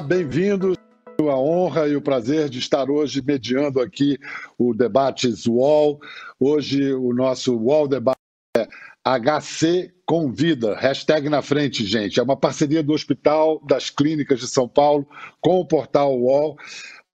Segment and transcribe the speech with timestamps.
[0.00, 0.76] Bem-vindos.
[1.18, 4.18] A honra e o prazer de estar hoje mediando aqui
[4.58, 5.98] o Debates UOL.
[6.38, 8.18] Hoje o nosso UOL Debate
[8.56, 8.68] é
[9.04, 12.20] HC Convida, hashtag na frente, gente.
[12.20, 15.08] É uma parceria do Hospital das Clínicas de São Paulo
[15.40, 16.56] com o portal UOL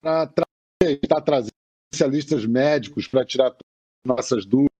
[0.02, 0.28] para
[0.82, 1.52] estar trazendo
[1.92, 3.54] especialistas médicos para tirar
[4.04, 4.72] nossas dúvidas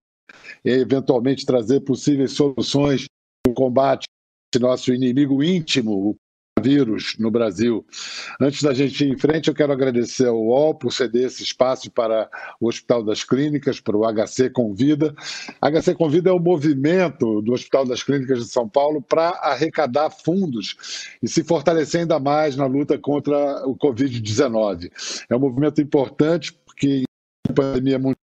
[0.64, 3.06] e eventualmente trazer possíveis soluções
[3.46, 6.16] no combate a esse nosso inimigo íntimo, o
[6.62, 7.84] vírus no Brasil.
[8.40, 11.90] Antes da gente ir em frente, eu quero agradecer ao UOL por ceder esse espaço
[11.90, 12.28] para
[12.60, 15.14] o Hospital das Clínicas, para o HC Convida.
[15.60, 20.76] HC Convida é o movimento do Hospital das Clínicas de São Paulo para arrecadar fundos
[21.22, 24.90] e se fortalecer ainda mais na luta contra o Covid-19.
[25.28, 27.02] É um movimento importante porque
[27.48, 28.21] a pandemia mundial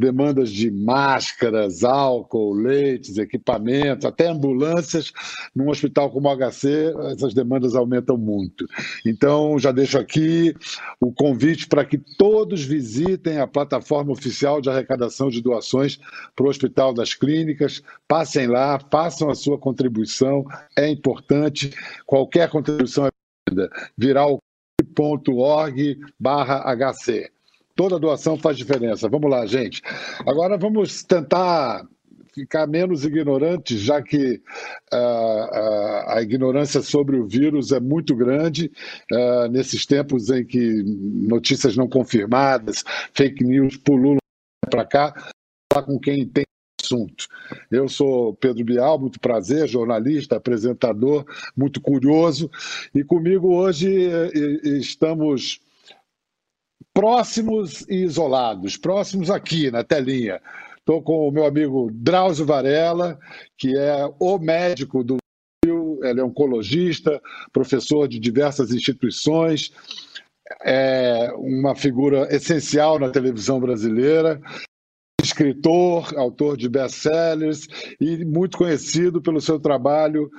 [0.00, 5.12] demandas de máscaras, álcool, leites, equipamentos, até ambulâncias.
[5.54, 8.66] Num hospital como o HC, essas demandas aumentam muito.
[9.06, 10.56] Então, já deixo aqui
[10.98, 16.00] o convite para que todos visitem a plataforma oficial de arrecadação de doações
[16.34, 17.82] para o Hospital das Clínicas.
[18.08, 20.44] Passem lá, façam a sua contribuição,
[20.76, 21.72] é importante.
[22.06, 23.10] Qualquer contribuição é
[23.96, 24.38] virar o
[24.98, 27.30] .org barra HC.
[27.80, 29.08] Toda doação faz diferença.
[29.08, 29.80] Vamos lá, gente.
[30.26, 31.82] Agora vamos tentar
[32.34, 34.34] ficar menos ignorantes, já que
[34.92, 38.70] uh, uh, a ignorância sobre o vírus é muito grande
[39.10, 40.82] uh, nesses tempos em que
[41.26, 44.18] notícias não confirmadas, fake news pululam
[44.68, 45.32] para cá,
[45.72, 46.44] falar com quem tem
[46.84, 47.28] assunto.
[47.70, 51.24] Eu sou Pedro Bial, muito prazer, jornalista, apresentador,
[51.56, 52.50] muito curioso,
[52.94, 54.30] e comigo hoje eh,
[54.64, 55.62] estamos
[56.94, 60.40] próximos e isolados, próximos aqui na telinha.
[60.78, 63.18] Estou com o meu amigo Drauzio Varela,
[63.56, 65.16] que é o médico do
[65.64, 67.20] Rio, ele é oncologista,
[67.52, 69.72] professor de diversas instituições,
[70.64, 74.40] é uma figura essencial na televisão brasileira,
[75.22, 77.68] escritor, autor de best-sellers
[78.00, 80.30] e muito conhecido pelo seu trabalho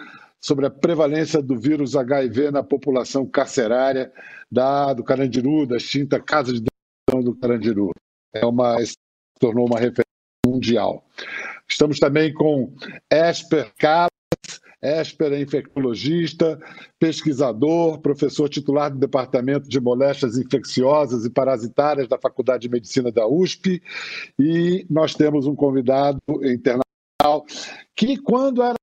[0.41, 4.11] sobre a prevalência do vírus HIV na população carcerária
[4.51, 7.91] da, do Carandiru, da extinta Casa de Detenção do Carandiru.
[8.33, 8.77] É uma,
[9.39, 10.05] tornou uma referência
[10.45, 11.05] mundial.
[11.69, 12.73] Estamos também com
[13.09, 14.09] Esper Calas,
[14.81, 16.59] Esper é infectologista,
[16.97, 23.27] pesquisador, professor titular do Departamento de Moléstias Infecciosas e Parasitárias da Faculdade de Medicina da
[23.27, 23.81] USP.
[24.39, 27.45] E nós temos um convidado internacional
[27.95, 28.75] que, quando era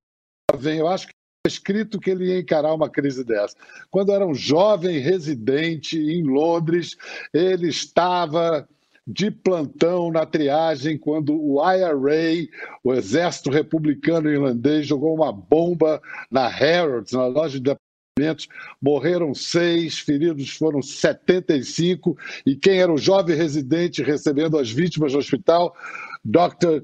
[0.52, 3.56] jovem, eu acho que escrito que ele ia encarar uma crise dessa.
[3.90, 6.96] Quando era um jovem residente em Londres,
[7.32, 8.68] ele estava
[9.06, 12.46] de plantão na triagem quando o IRA,
[12.84, 17.74] o Exército Republicano Irlandês, jogou uma bomba na Harrods, na loja de
[18.18, 18.48] departamentos.
[18.82, 22.18] Morreram seis, feridos foram 75.
[22.44, 25.74] E quem era o jovem residente recebendo as vítimas no hospital?
[26.22, 26.82] Dr.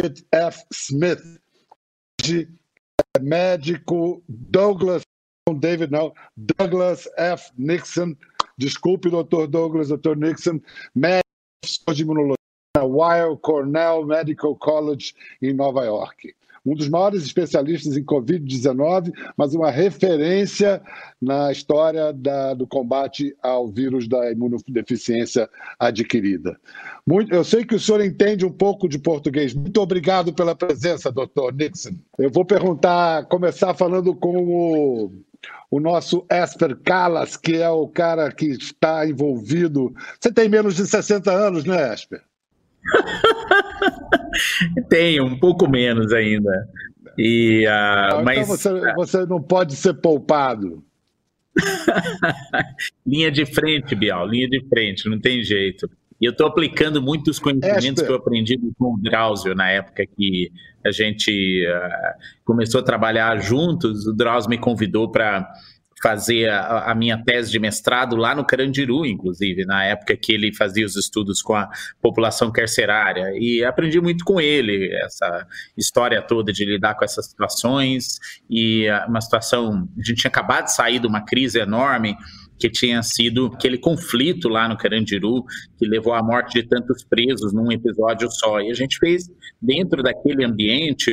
[0.00, 0.64] David F.
[0.72, 1.20] Smith,
[3.18, 5.02] médico Douglas,
[5.58, 7.50] David não, Douglas F.
[7.58, 8.14] Nixon,
[8.56, 10.60] desculpe, doutor Douglas, doutor Nixon,
[10.94, 11.24] médico
[11.94, 12.36] de imunologia
[12.76, 16.34] na Weill Cornell Medical College em Nova York
[16.64, 20.80] um dos maiores especialistas em Covid-19, mas uma referência
[21.20, 25.48] na história da, do combate ao vírus da imunodeficiência
[25.78, 26.58] adquirida.
[27.06, 29.54] Muito, eu sei que o senhor entende um pouco de português.
[29.54, 31.94] Muito obrigado pela presença, doutor Nixon.
[32.18, 35.12] Eu vou perguntar, começar falando com o
[35.70, 39.94] o nosso Esper Calas, que é o cara que está envolvido.
[40.18, 42.22] Você tem menos de 60 anos, né, Esper?
[44.88, 46.68] Tenho, um pouco menos ainda.
[47.18, 50.84] E, uh, então mas você, você não pode ser poupado.
[53.06, 55.90] linha de frente, Bial, linha de frente, não tem jeito.
[56.20, 60.52] E eu estou aplicando muitos conhecimentos que eu aprendi com o Drauzio na época que
[60.84, 64.06] a gente uh, começou a trabalhar juntos.
[64.06, 65.50] O Drauzio me convidou para
[66.02, 70.54] fazer a, a, minha tese de mestrado lá no Carandiru, inclusive, na época que ele
[70.54, 71.68] fazia os estudos com a
[72.00, 73.32] população carcerária.
[73.36, 78.18] E aprendi muito com ele, essa história toda de lidar com essas situações.
[78.48, 82.16] E uma situação, a gente tinha acabado de sair de uma crise enorme
[82.60, 85.44] que tinha sido aquele conflito lá no Carandiru,
[85.78, 88.60] que levou à morte de tantos presos num episódio só.
[88.60, 89.30] E a gente fez,
[89.60, 91.10] dentro daquele ambiente,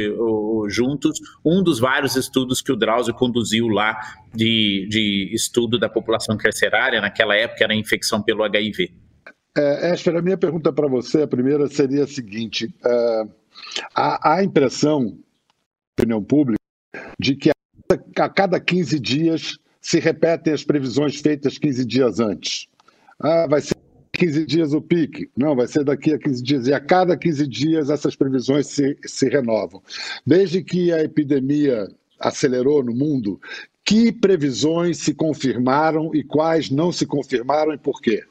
[0.67, 3.97] juntos, um dos vários estudos que o Drauzio conduziu lá
[4.35, 8.91] de, de estudo da população carcerária, naquela época era a infecção pelo HIV.
[9.57, 13.23] É, Esther, a minha pergunta para você, a primeira seria a seguinte: é,
[13.95, 15.17] há a impressão,
[15.97, 16.59] opinião pública,
[17.17, 17.51] de que
[18.17, 22.67] a cada 15 dias se repetem as previsões feitas 15 dias antes.
[23.17, 23.73] Ah, vai ser
[24.11, 25.29] 15 dias o pique.
[25.33, 26.67] Não, vai ser daqui a 15 dias.
[26.67, 29.81] E a cada 15 dias essas previsões se, se renovam.
[30.25, 31.87] Desde que a epidemia
[32.19, 33.39] acelerou no mundo,
[33.85, 38.25] que previsões se confirmaram e quais não se confirmaram e por quê?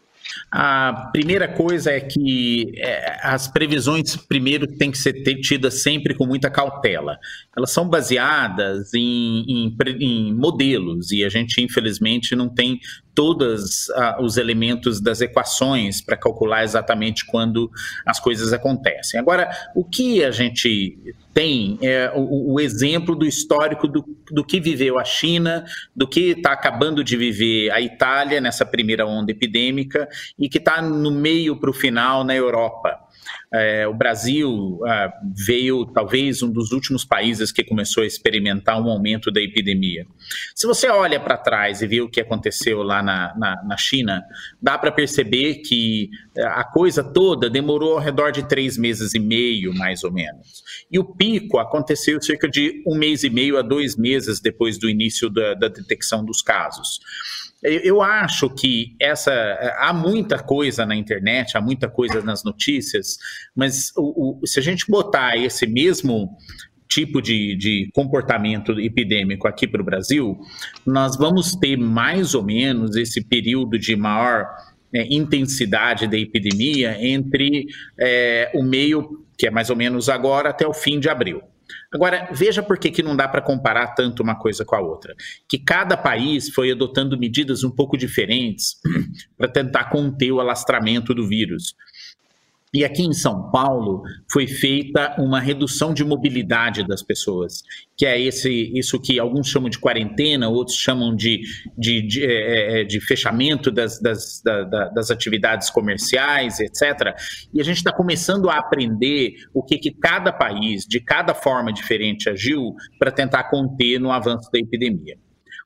[0.51, 6.27] A primeira coisa é que é, as previsões, primeiro, têm que ser tidas sempre com
[6.27, 7.19] muita cautela.
[7.57, 12.79] Elas são baseadas em, em, em modelos e a gente, infelizmente, não tem
[13.17, 17.71] todos uh, os elementos das equações para calcular exatamente quando
[18.05, 19.19] as coisas acontecem.
[19.19, 24.61] Agora, o que a gente tem é o, o exemplo do histórico do, do, que
[24.61, 25.65] viveu a China,
[25.95, 30.07] do que está acabando de viver a Itália nessa primeira onda epidêmica
[30.39, 33.06] e que está no meio para o final na Europa.
[33.53, 38.89] É, o Brasil ah, veio talvez um dos últimos países que começou a experimentar um
[38.89, 40.07] aumento da epidemia.
[40.55, 44.23] Se você olha para trás e vê o que aconteceu lá na, na, na China,
[44.61, 49.19] dá para perceber que é, a coisa toda demorou ao redor de três meses e
[49.19, 50.63] meio, mais ou menos.
[50.91, 54.89] E o pico aconteceu cerca de um mês e meio a dois meses depois do
[54.89, 57.01] início da, da detecção dos casos.
[57.67, 59.33] Eu acho que essa
[59.79, 63.19] há muita coisa na internet, há muita coisa nas notícias,
[63.55, 66.31] mas o, o, se a gente botar esse mesmo
[66.89, 70.39] tipo de, de comportamento epidêmico aqui para o Brasil,
[70.87, 74.47] nós vamos ter mais ou menos esse período de maior
[74.95, 77.67] é, intensidade da epidemia entre
[77.99, 81.43] é, o meio, que é mais ou menos agora, até o fim de abril.
[81.93, 85.15] Agora, veja por que, que não dá para comparar tanto uma coisa com a outra.
[85.49, 88.77] Que cada país foi adotando medidas um pouco diferentes
[89.37, 91.75] para tentar conter o alastramento do vírus.
[92.77, 97.63] E aqui em São Paulo foi feita uma redução de mobilidade das pessoas,
[97.97, 101.41] que é esse, isso que alguns chamam de quarentena, outros chamam de,
[101.75, 107.17] de, de, é, é de fechamento das, das, da, das atividades comerciais, etc.
[107.55, 111.73] E a gente está começando a aprender o que, que cada país, de cada forma
[111.73, 115.17] diferente, agiu para tentar conter no avanço da epidemia.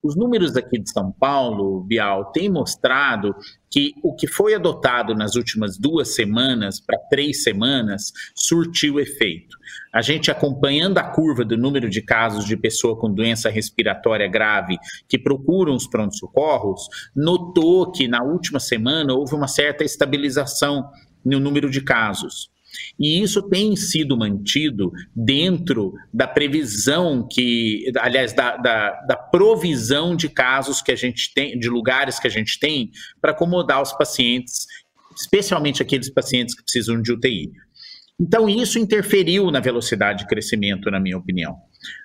[0.02, 3.36] Os números aqui de São Paulo, Bial, têm mostrado
[3.70, 9.58] que o que foi adotado nas últimas duas semanas para três semanas surtiu efeito.
[9.92, 14.78] A gente acompanhando a curva do número de casos de pessoa com doença respiratória grave
[15.06, 20.90] que procuram os pronto-socorros, notou que na última semana houve uma certa estabilização
[21.22, 22.50] no número de casos.
[22.98, 30.28] E isso tem sido mantido dentro da previsão que, aliás, da, da, da, provisão de
[30.28, 32.90] casos que a gente tem, de lugares que a gente tem
[33.20, 34.66] para acomodar os pacientes,
[35.16, 37.50] especialmente aqueles pacientes que precisam de UTI.
[38.20, 41.56] Então, isso interferiu na velocidade de crescimento, na minha opinião.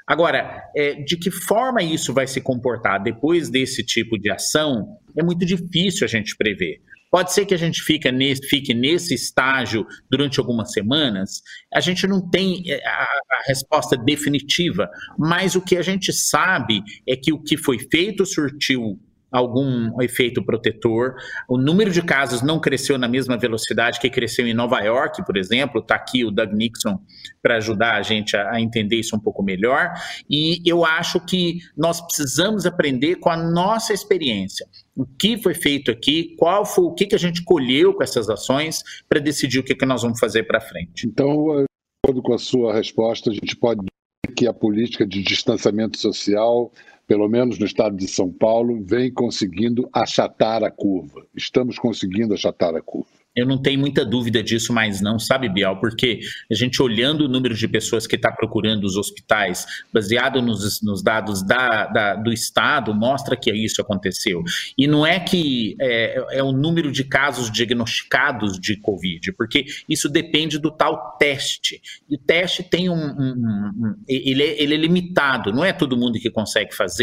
[0.08, 5.22] Agora, é, de que forma isso vai se comportar depois desse tipo de ação, é
[5.22, 6.80] muito difícil a gente prever.
[7.16, 11.42] Pode ser que a gente fique nesse, fique nesse estágio durante algumas semanas.
[11.74, 16.84] A gente não tem é, a, a, resposta definitiva, mas o que a gente sabe
[17.08, 19.00] é que o que foi feito surtiu
[19.32, 21.16] algum efeito protetor.
[21.48, 25.38] O número de casos não cresceu na mesma velocidade que cresceu em Nova York, por
[25.38, 25.80] exemplo.
[25.80, 27.00] Está aqui o Doug Nixon
[27.42, 29.94] para ajudar a gente a, a, entender isso um pouco melhor.
[30.30, 34.68] E eu acho que nós precisamos aprender com a nossa experiência.
[34.96, 38.30] O que foi feito aqui, qual foi o que, que a gente colheu com essas
[38.30, 41.06] ações para decidir o que, que nós vamos fazer para frente.
[41.06, 41.66] Então, de
[42.04, 46.72] acordo com a sua resposta, a gente pode dizer que a política de distanciamento social
[47.08, 51.26] pelo menos no estado de São Paulo, vem conseguindo achatar a curva.
[51.36, 53.16] Estamos conseguindo achatar a curva.
[53.36, 55.78] Eu não tenho muita dúvida disso mais não, sabe, Bial?
[55.82, 60.82] Porque a gente olhando o número de pessoas que está procurando os hospitais, baseado nos,
[60.82, 64.42] nos dados da, da, do Estado, mostra que isso aconteceu.
[64.78, 70.08] E não é que é, é o número de casos diagnosticados de Covid, porque isso
[70.08, 71.82] depende do tal teste.
[72.10, 72.94] E o teste tem um...
[72.94, 76.95] um, um ele, é, ele é limitado, não é todo mundo que consegue fazer.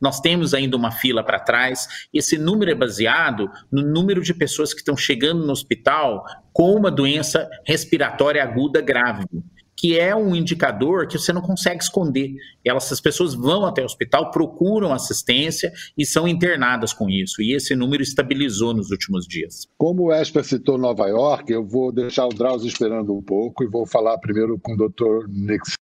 [0.00, 1.86] Nós temos ainda uma fila para trás.
[2.12, 6.90] Esse número é baseado no número de pessoas que estão chegando no hospital com uma
[6.90, 9.24] doença respiratória aguda grave,
[9.76, 12.34] que é um indicador que você não consegue esconder.
[12.64, 17.40] Elas, as pessoas vão até o hospital, procuram assistência e são internadas com isso.
[17.40, 19.68] E esse número estabilizou nos últimos dias.
[19.78, 23.68] Como o Esper citou Nova York, eu vou deixar o Drauzio esperando um pouco e
[23.68, 25.28] vou falar primeiro com o Dr.
[25.28, 25.87] Nixon.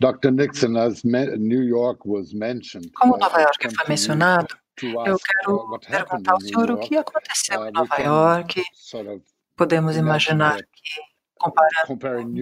[0.00, 0.30] Dr.
[0.30, 2.90] Nixon, as New York was mentioned.
[2.94, 7.72] Como Nova York foi mencionado, eu quero perguntar ao senhor o que aconteceu em uh,
[7.72, 8.62] Nova York.
[9.56, 12.34] Podemos imaginar que comparando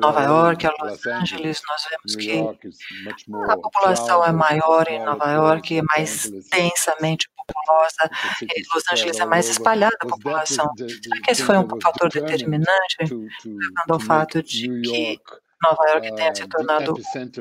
[0.00, 5.78] Nova York a Los Angeles, nós vemos que a população é maior em Nova York,
[5.78, 8.10] é mais densamente populosa,
[8.42, 10.72] e Los Angeles é mais espalhada a população.
[10.76, 15.20] Será que esse foi um fator determinante, levando ao fato de que
[15.62, 16.94] Nova York tenha se tornado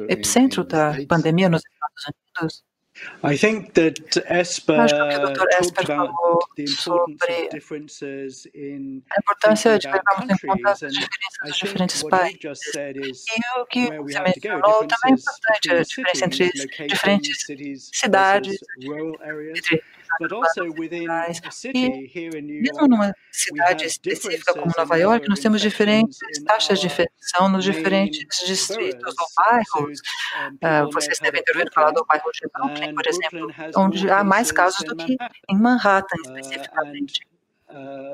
[0.10, 2.06] epicentro da pandemia nos Estados
[2.40, 2.68] Unidos?
[3.24, 5.48] I think that Esper Acho que o Dr.
[5.62, 6.40] Esper falou
[6.78, 7.58] sobre a
[9.20, 13.24] importância de levarmos em conta as diferenças dos diferentes países.
[13.30, 16.50] E o que você mencionou também é importante, a diferença entre
[16.88, 19.84] diferentes cidades, entre
[22.62, 28.46] mesmo numa cidade específica como Nova York, nós temos diferentes taxas de infecção nos diferentes
[28.46, 30.00] distritos ou bairros.
[30.64, 34.52] Uh, vocês devem ter ouvido falar do bairro de Brooklyn, por exemplo, onde há mais
[34.52, 35.16] casos do que
[35.50, 37.22] em Manhattan, especificamente.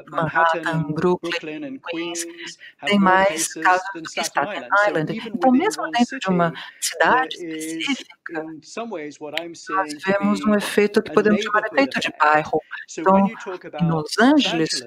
[0.10, 2.25] Manhattan, Brooklyn, Queens,
[2.86, 5.22] tem mais casos do que Staten Island.
[5.27, 11.67] Então, mesmo dentro de uma cidade específica, nós vemos um efeito que podemos chamar de
[11.67, 12.60] efeito de bairro.
[12.98, 14.81] Então, em Los Angeles,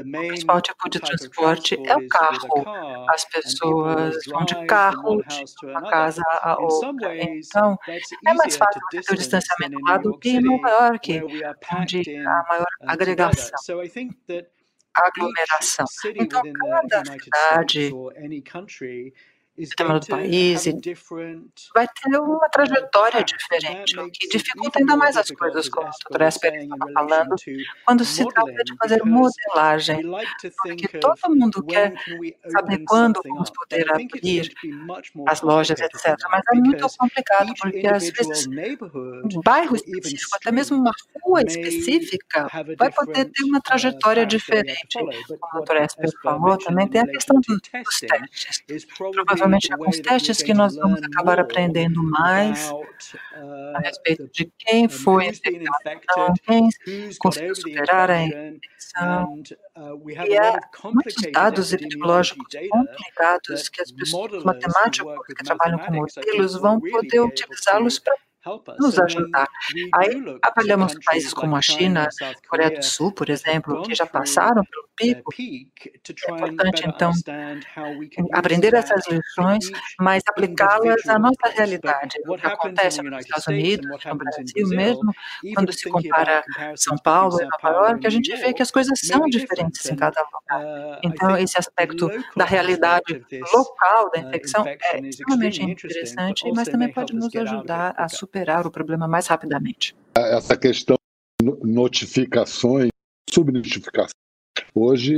[0.00, 2.64] o principal tipo de transporte é o carro.
[3.08, 7.16] As pessoas vão de carro de uma casa a outra.
[7.16, 7.76] Então,
[8.26, 11.22] é mais fácil ter o distanciamento lá do que em Nova York,
[11.78, 13.82] onde há maior agregação
[14.96, 15.86] aglomeração.
[16.14, 17.92] Então, cada cidade
[19.64, 20.64] sistema do país
[21.74, 26.22] vai ter uma trajetória diferente, o que dificulta ainda mais as coisas, como o Dr.
[26.22, 27.34] Esper estava falando,
[27.84, 30.02] quando se trata de fazer modelagem,
[30.62, 31.94] porque todo mundo quer
[32.50, 34.50] saber quando vamos poder abrir
[35.26, 36.16] as lojas, etc.
[36.30, 42.46] Mas é muito complicado, porque às vezes um bairro específico, até mesmo uma rua específica,
[42.78, 44.98] vai poder ter uma trajetória diferente.
[45.40, 45.76] Como o Dr.
[45.76, 48.86] Esper falou, também tem a questão dos testes.
[48.96, 52.70] Provavelmente provavelmente alguns testes que nós vamos acabar aprendendo mais
[53.74, 56.68] a respeito de quem foi infectado, quem
[57.18, 59.42] conseguiu superar a infecção.
[60.06, 66.60] E há muitos dados epidemiológicos complicados que as pessoas, os matemáticos que trabalham com modelos,
[66.60, 68.14] vão poder utilizá-los para
[68.78, 69.48] nos ajudar.
[69.94, 72.08] Aí avaliamos países como a China,
[72.48, 75.32] Coreia do Sul, por exemplo, que já passaram pelo pico.
[75.36, 77.12] É importante, então,
[78.32, 82.16] aprender essas lições, mas aplicá-las à nossa realidade.
[82.26, 85.12] O que acontece nos Estados Unidos, no Brasil mesmo,
[85.54, 86.44] quando se compara
[86.76, 90.20] São Paulo e Nova York, a gente vê que as coisas são diferentes em cada
[90.22, 90.36] lugar.
[90.56, 96.92] Uh, então, esse aspecto da realidade local da uh, infecção é extremamente interessante, mas também
[96.92, 99.96] pode nos ajudar a superar superar o problema mais rapidamente.
[100.14, 100.96] Essa questão
[101.40, 102.90] de notificações,
[103.30, 104.14] subnotificação.
[104.74, 105.16] Hoje,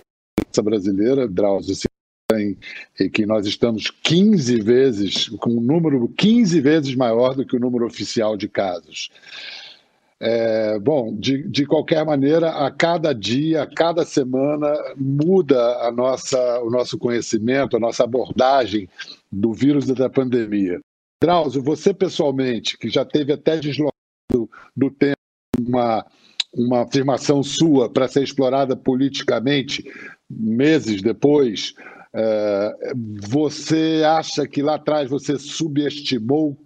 [0.56, 1.88] a brasileira, Drauzio,
[2.32, 2.56] em,
[3.00, 7.60] em que nós estamos 15 vezes, com um número 15 vezes maior do que o
[7.60, 9.10] número oficial de casos.
[10.20, 16.60] É, bom, de, de qualquer maneira, a cada dia, a cada semana, muda a nossa,
[16.60, 18.88] o nosso conhecimento, a nossa abordagem
[19.30, 20.80] do vírus da pandemia.
[21.20, 25.16] Drauzio, você pessoalmente, que já teve até deslocado do tempo
[25.58, 26.06] uma,
[26.54, 29.84] uma afirmação sua para ser explorada politicamente
[30.30, 31.74] meses depois,
[32.14, 32.92] é,
[33.28, 36.56] você acha que lá atrás você subestimou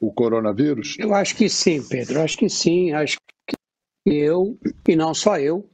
[0.00, 0.96] o coronavírus?
[0.98, 2.92] Eu acho que sim, Pedro, acho que sim.
[2.92, 3.16] Acho
[3.46, 3.56] que
[4.04, 5.68] eu, e não só eu,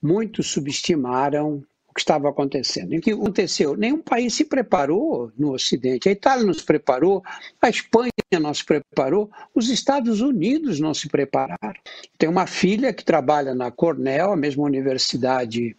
[0.00, 2.94] muitos subestimaram que estava acontecendo.
[2.96, 3.76] o que aconteceu?
[3.76, 6.08] Nenhum país se preparou no Ocidente.
[6.08, 7.22] A Itália não se preparou,
[7.62, 8.10] a Espanha
[8.40, 11.80] não se preparou, os Estados Unidos não se prepararam.
[12.18, 15.76] Tem uma filha que trabalha na Cornell, a mesma universidade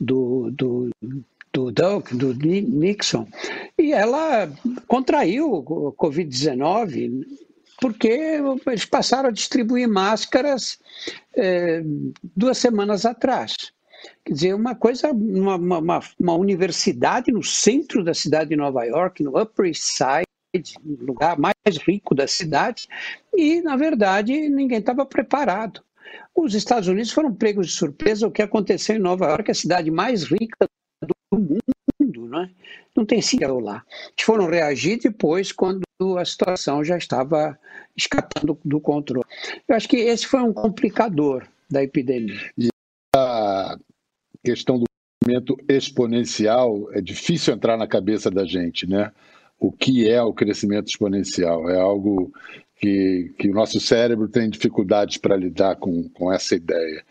[0.00, 0.90] do, do
[1.52, 3.26] do do Nixon,
[3.76, 4.48] e ela
[4.86, 7.26] contraiu o Covid-19
[7.80, 10.78] porque eles passaram a distribuir máscaras
[11.34, 11.82] eh,
[12.36, 13.56] duas semanas atrás.
[14.24, 19.22] Quer dizer, uma coisa, uma, uma, uma universidade no centro da cidade de Nova York,
[19.22, 21.54] no Upper East Side, no lugar mais
[21.86, 22.88] rico da cidade,
[23.34, 25.82] e, na verdade, ninguém estava preparado.
[26.34, 29.90] Os Estados Unidos foram pegos de surpresa o que aconteceu em Nova York, a cidade
[29.90, 30.66] mais rica
[31.02, 32.50] do mundo, não é?
[32.96, 33.84] Não tem sido lá.
[34.08, 35.82] Eles foram reagir depois, quando
[36.18, 37.58] a situação já estava
[37.96, 39.24] escapando do controle.
[39.68, 42.50] Eu acho que esse foi um complicador da epidemia.
[42.58, 42.68] E
[43.14, 43.78] a
[44.44, 44.84] questão do
[45.22, 49.12] crescimento exponencial é difícil entrar na cabeça da gente, né?
[49.60, 51.68] o que é o crescimento exponencial.
[51.68, 52.32] É algo
[52.76, 57.04] que, que o nosso cérebro tem dificuldades para lidar com, com essa ideia.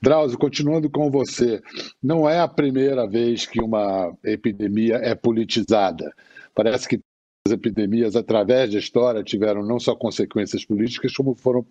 [0.00, 1.62] Drauzio, continuando com você,
[2.02, 6.14] não é a primeira vez que uma epidemia é politizada.
[6.54, 7.00] Parece que
[7.46, 11.66] as epidemias, através da história, tiveram não só consequências políticas, como foram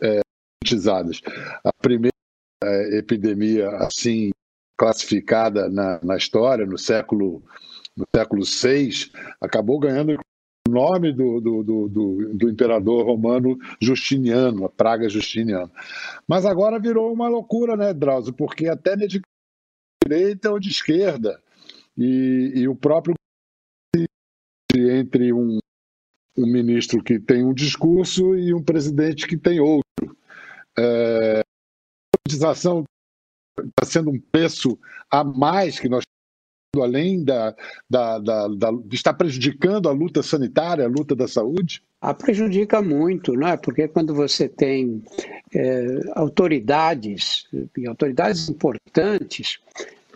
[0.00, 0.20] é,
[0.62, 1.20] politizadas.
[1.62, 2.16] A primeira
[2.64, 4.30] é, epidemia assim
[4.76, 7.42] classificada na, na história, no século
[7.96, 10.18] no século VI, acabou ganhando
[10.68, 15.70] o nome do, do, do, do, imperador romano Justiniano, a praga Justiniana.
[16.28, 18.34] Mas agora virou uma loucura, né, Drauzio?
[18.34, 19.22] Porque até de
[20.04, 21.40] direita ou de esquerda.
[21.96, 23.14] E, e o próprio
[24.74, 25.58] entre um,
[26.36, 30.16] um, ministro que tem um discurso e um presidente que tem outro.
[30.78, 32.84] É, a politização
[33.58, 34.78] está sendo um preço
[35.10, 36.04] a mais que nós
[36.82, 37.54] além da,
[37.88, 41.82] da, da, da, está prejudicando a luta sanitária, a luta da saúde?
[42.02, 43.56] A prejudica muito, não é?
[43.56, 45.02] Porque quando você tem
[45.54, 49.58] é, autoridades, e autoridades importantes,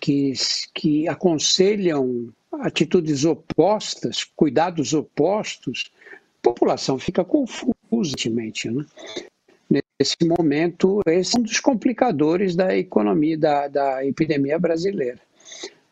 [0.00, 0.32] que,
[0.74, 2.28] que aconselham
[2.60, 7.74] atitudes opostas, cuidados opostos, a população fica confusa,
[8.30, 8.84] né?
[10.00, 15.20] Nesse momento, esse é um dos complicadores da economia, da, da epidemia brasileira.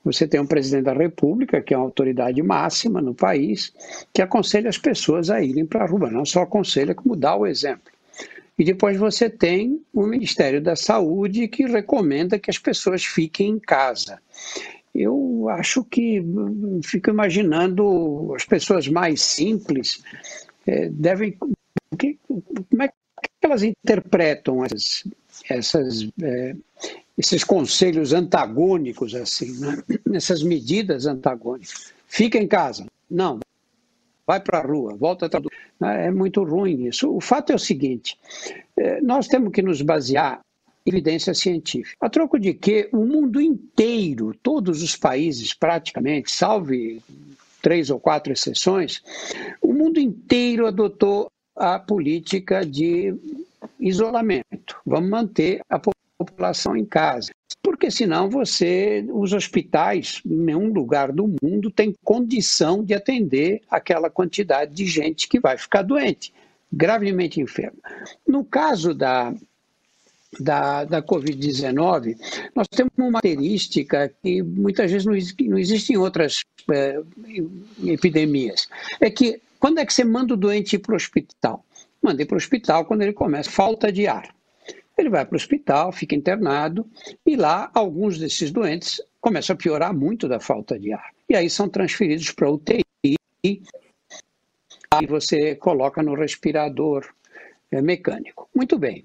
[0.02, 3.70] Você tem um presidente da República, que é uma autoridade máxima no país,
[4.10, 7.46] que aconselha as pessoas a irem para a rua, não só aconselha, como dá o
[7.46, 7.92] exemplo.
[8.58, 13.58] E depois você tem o Ministério da Saúde, que recomenda que as pessoas fiquem em
[13.58, 14.18] casa.
[14.94, 16.24] Eu acho que,
[16.82, 20.02] fico imaginando, as pessoas mais simples
[20.66, 21.36] é, devem.
[21.98, 22.94] Que, como é que
[23.47, 25.04] elas interpretam essas,
[25.49, 26.54] essas é,
[27.18, 29.83] esses conselhos antagônicos, assim, né?
[30.14, 31.92] essas medidas antagônicas.
[32.07, 32.87] Fica em casa.
[33.11, 33.40] Não,
[34.26, 35.57] vai para a rua, volta a trabalhar.
[35.80, 36.07] Né?
[36.07, 37.11] É muito ruim isso.
[37.11, 38.16] O fato é o seguinte:
[38.76, 40.40] é, nós temos que nos basear
[40.87, 41.97] em evidência científica.
[42.00, 47.03] A troco de que o mundo inteiro, todos os países praticamente, salve
[47.61, 49.03] três ou quatro exceções,
[49.61, 53.14] o mundo inteiro adotou a política de
[53.79, 54.77] isolamento.
[54.87, 55.81] Vamos manter a
[56.18, 57.31] população em casa.
[57.62, 64.75] Porque senão você, os hospitais, nenhum lugar do mundo tem condição de atender aquela quantidade
[64.75, 66.33] de gente que vai ficar doente,
[66.73, 67.79] gravemente enferma.
[68.27, 69.35] No caso da,
[70.38, 72.16] da, da Covid-19,
[72.55, 75.14] nós temos uma característica que muitas vezes não,
[75.49, 77.01] não existe em outras é,
[77.85, 78.68] epidemias.
[79.01, 81.64] É que quando é que você manda o doente para o hospital?
[82.03, 84.35] Manda para o hospital quando ele começa falta de ar.
[84.97, 86.87] Ele vai para o hospital, fica internado,
[87.25, 91.12] e lá alguns desses doentes começam a piorar muito da falta de ar.
[91.29, 92.83] E aí são transferidos para UTI
[93.44, 97.07] e você coloca no respirador
[97.71, 98.49] é, mecânico.
[98.55, 99.05] Muito bem.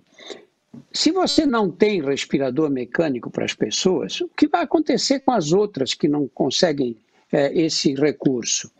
[0.92, 5.52] Se você não tem respirador mecânico para as pessoas, o que vai acontecer com as
[5.52, 6.98] outras que não conseguem
[7.32, 8.72] é, esse recurso?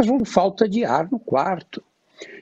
[0.00, 1.84] Elas vão falta de ar no quarto.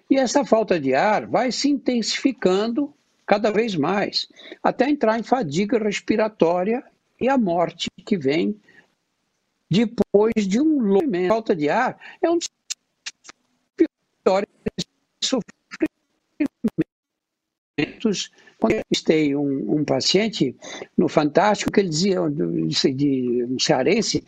[0.08, 2.94] E essa falta de ar vai se intensificando
[3.26, 4.28] cada vez mais,
[4.62, 6.84] até entrar em fadiga respiratória
[7.20, 8.56] e a morte que vem
[9.68, 12.48] depois de um longo falta de ar é um dos
[14.24, 14.48] piores
[17.76, 18.30] sofrimentos.
[18.58, 20.56] Quando eu entrevistei um, um, paciente
[20.96, 22.18] no Fantástico, que ele dizia,
[22.92, 24.24] de um cearense,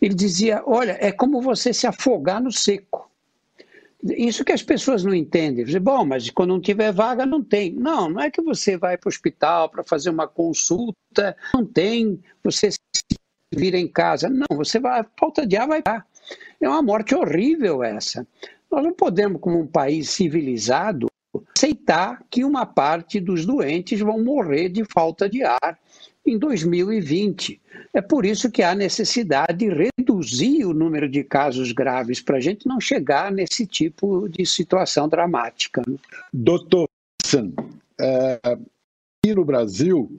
[0.00, 3.10] ele dizia, olha, é como você se afogar no seco.
[4.02, 5.64] Isso que as pessoas não entendem.
[5.80, 7.72] Bom, mas quando não tiver vaga, não tem.
[7.72, 12.20] Não, não é que você vai para o hospital para fazer uma consulta, não tem,
[12.42, 12.78] você se
[13.54, 14.28] vira em casa.
[14.28, 16.06] Não, você vai, falta de ar vai dar.
[16.60, 18.26] É uma morte horrível essa.
[18.70, 21.06] Nós não podemos, como um país civilizado,
[21.56, 25.78] aceitar que uma parte dos doentes vão morrer de falta de ar
[26.26, 27.60] em 2020.
[27.92, 32.40] É por isso que há necessidade de reduzir o número de casos graves para a
[32.40, 35.82] gente não chegar nesse tipo de situação dramática.
[36.32, 36.88] Doutor
[38.00, 40.10] é, aqui no Brasil,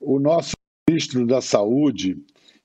[0.00, 0.52] o nosso
[0.88, 2.16] ministro da Saúde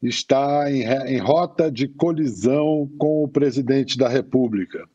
[0.01, 4.87] está em, em rota de colisão com o presidente da República.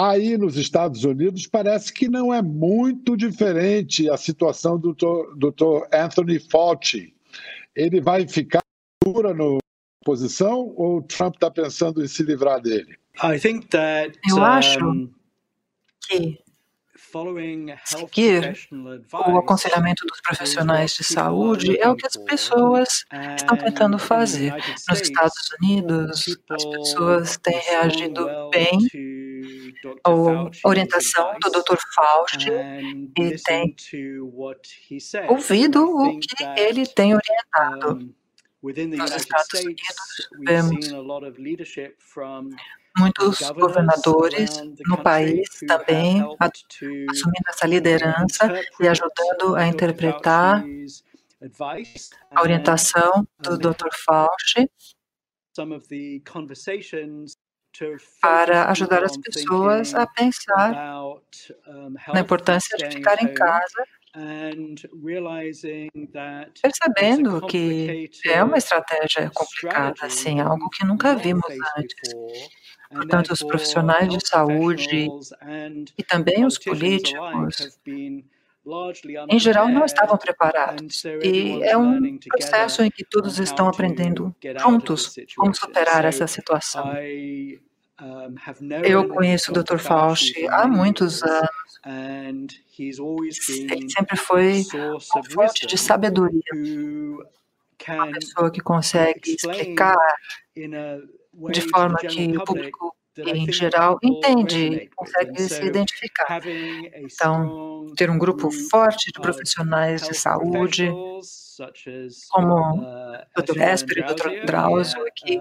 [0.00, 5.86] Aí nos Estados Unidos parece que não é muito diferente a situação do Dr.
[5.92, 7.14] Anthony Fauci.
[7.76, 8.62] Ele vai ficar
[9.04, 9.58] dura na
[10.02, 12.98] posição ou Trump está pensando em se livrar dele?
[13.22, 15.10] I think that, Eu acho
[16.08, 16.38] que
[17.84, 18.56] Seguir
[19.12, 23.04] o aconselhamento dos profissionais de saúde é o que as pessoas
[23.36, 24.54] estão tentando fazer.
[24.88, 28.78] Nos Estados Unidos, as pessoas têm reagido bem
[30.04, 31.76] à orientação do Dr.
[31.94, 32.48] Fauci
[33.18, 33.74] e têm
[35.28, 38.14] ouvido o que ele tem orientado.
[38.62, 40.92] Nos Estados Unidos, vemos
[42.98, 50.62] muitos governadores no país também assumindo essa liderança e ajudando a interpretar
[52.30, 53.88] a orientação do Dr.
[54.04, 54.68] Fauci
[58.20, 60.74] para ajudar as pessoas a pensar
[62.12, 63.84] na importância de ficar em casa
[66.62, 71.44] percebendo que é uma estratégia complicada, assim, algo que nunca vimos
[71.76, 72.10] antes.
[72.92, 75.08] Portanto, os profissionais de saúde
[75.96, 77.78] e também os políticos,
[79.28, 81.04] em geral, não estavam preparados.
[81.22, 86.92] E é um processo em que todos estão aprendendo juntos como superar essa situação.
[88.84, 89.78] Eu conheço o Dr.
[89.78, 92.60] Fauci há muitos anos.
[92.78, 96.42] Ele sempre foi uma fonte de sabedoria,
[97.88, 99.96] uma pessoa que consegue explicar
[100.54, 102.94] de forma que o público
[103.26, 106.40] em geral entende, consegue se identificar.
[106.46, 110.90] Então, ter um grupo forte de profissionais de saúde,
[112.30, 112.54] como
[113.36, 113.60] o Dr.
[113.60, 114.46] Esper e o Dr.
[114.46, 115.38] Drauzio aqui,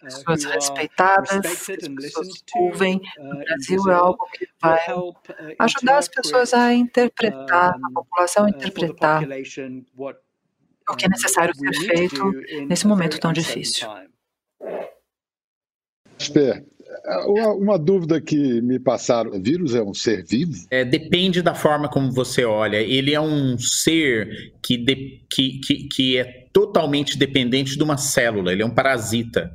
[0.00, 3.00] pessoas respeitadas, as pessoas ouvem.
[3.18, 4.80] No Brasil é algo que vai
[5.58, 9.24] ajudar as pessoas a interpretar, a população a interpretar
[10.88, 12.32] o que é necessário ser feito
[12.68, 13.88] nesse momento tão difícil.
[16.18, 16.64] Esper,
[17.26, 20.54] uma, uma, dúvida que me passaram: o vírus é um ser vivo?
[20.70, 22.76] É, depende da forma como você olha.
[22.76, 28.52] Ele é um ser que, de, que, que, que é totalmente dependente de uma célula,
[28.52, 29.52] ele é um parasita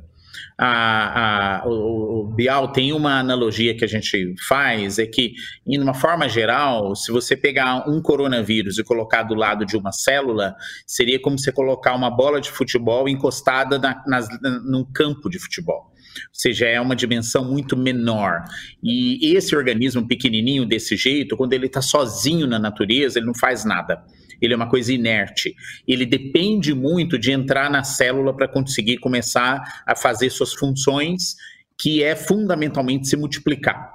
[0.58, 5.34] a, a, o, o Bial tem uma analogia que a gente faz, é que,
[5.66, 9.92] em uma forma geral, se você pegar um coronavírus e colocar do lado de uma
[9.92, 10.54] célula,
[10.86, 14.28] seria como você colocar uma bola de futebol encostada na, nas,
[14.64, 15.91] num campo de futebol.
[16.16, 18.44] Ou seja, é uma dimensão muito menor.
[18.82, 23.64] E esse organismo pequenininho desse jeito, quando ele está sozinho na natureza, ele não faz
[23.64, 24.02] nada
[24.42, 25.54] ele é uma coisa inerte.
[25.86, 31.36] Ele depende muito de entrar na célula para conseguir começar a fazer suas funções,
[31.78, 33.92] que é fundamentalmente se multiplicar.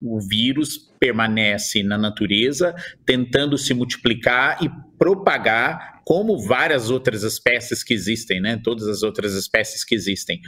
[0.00, 2.74] O vírus permanece na natureza,
[3.06, 8.60] tentando se multiplicar e propagar, como várias outras espécies que existem, né?
[8.62, 10.40] Todas as outras espécies que existem.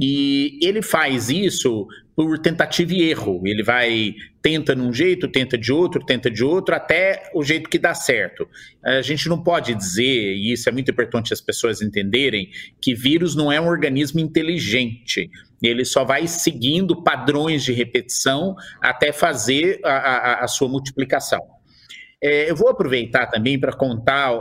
[0.00, 1.86] E ele faz isso
[2.16, 3.42] por tentativa e erro.
[3.44, 7.78] Ele vai, tenta num jeito, tenta de outro, tenta de outro, até o jeito que
[7.78, 8.48] dá certo.
[8.82, 12.48] A gente não pode dizer, e isso é muito importante as pessoas entenderem,
[12.80, 15.28] que vírus não é um organismo inteligente.
[15.62, 21.42] Ele só vai seguindo padrões de repetição até fazer a, a, a sua multiplicação.
[22.26, 24.32] É, eu vou aproveitar também para contar,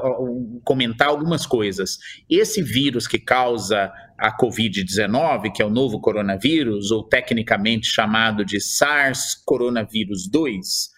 [0.64, 2.00] comentar algumas coisas.
[2.30, 8.62] Esse vírus que causa a Covid-19, que é o novo coronavírus, ou tecnicamente chamado de
[8.62, 10.94] SARS coronavírus 2,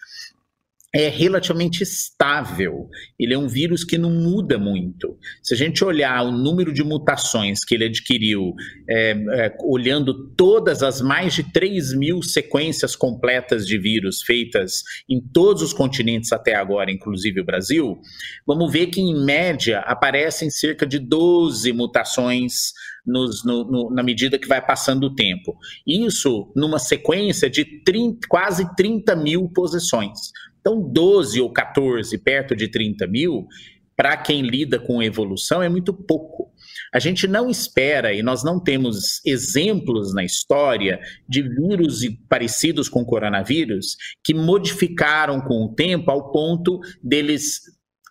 [0.94, 2.88] é relativamente estável.
[3.18, 5.18] Ele é um vírus que não muda muito.
[5.42, 8.54] Se a gente olhar o número de mutações que ele adquiriu,
[8.88, 15.20] é, é, olhando todas as mais de 3 mil sequências completas de vírus feitas em
[15.20, 18.00] todos os continentes até agora, inclusive o Brasil,
[18.46, 22.72] vamos ver que, em média, aparecem cerca de 12 mutações
[23.06, 25.56] nos, no, no, na medida que vai passando o tempo.
[25.86, 30.32] Isso numa sequência de 30, quase 30 mil posições.
[30.66, 33.46] Então, 12 ou 14, perto de 30 mil,
[33.96, 36.50] para quem lida com evolução, é muito pouco.
[36.92, 40.98] A gente não espera, e nós não temos exemplos na história
[41.28, 47.60] de vírus parecidos com coronavírus que modificaram com o tempo ao ponto deles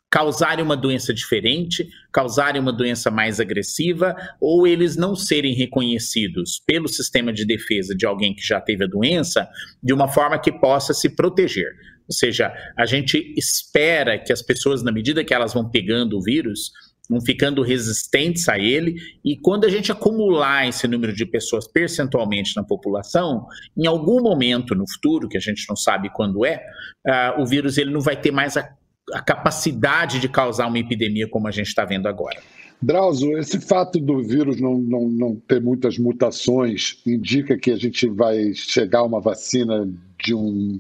[0.10, 6.88] causarem uma doença diferente, causarem uma doença mais agressiva, ou eles não serem reconhecidos pelo
[6.88, 9.46] sistema de defesa de alguém que já teve a doença
[9.84, 11.70] de uma forma que possa se proteger.
[12.08, 16.22] Ou seja, a gente espera que as pessoas, na medida que elas vão pegando o
[16.22, 16.72] vírus,
[17.10, 22.56] vão ficando resistentes a ele, e quando a gente acumular esse número de pessoas percentualmente
[22.56, 23.46] na população,
[23.78, 26.64] em algum momento no futuro, que a gente não sabe quando é,
[27.08, 28.68] uh, o vírus ele não vai ter mais a,
[29.14, 32.40] a capacidade de causar uma epidemia como a gente está vendo agora.
[32.82, 38.08] Drauzio, esse fato do vírus não, não, não ter muitas mutações indica que a gente
[38.10, 39.90] vai chegar a uma vacina
[40.26, 40.80] de um.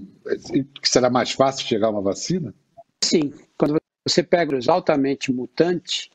[0.81, 2.53] que será mais fácil chegar a uma vacina?
[3.03, 3.31] Sim.
[3.58, 3.77] Quando
[4.08, 6.10] você pega os altamente mutantes,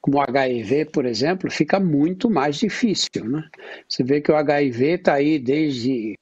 [0.00, 3.24] como o HIV, por exemplo, fica muito mais difícil.
[3.24, 3.48] Né?
[3.88, 6.18] Você vê que o HIV está aí desde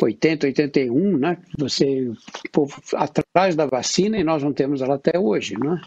[0.00, 1.38] 80, 81, né?
[1.58, 2.12] Você
[2.94, 5.80] atrás da vacina e nós não temos ela até hoje, né?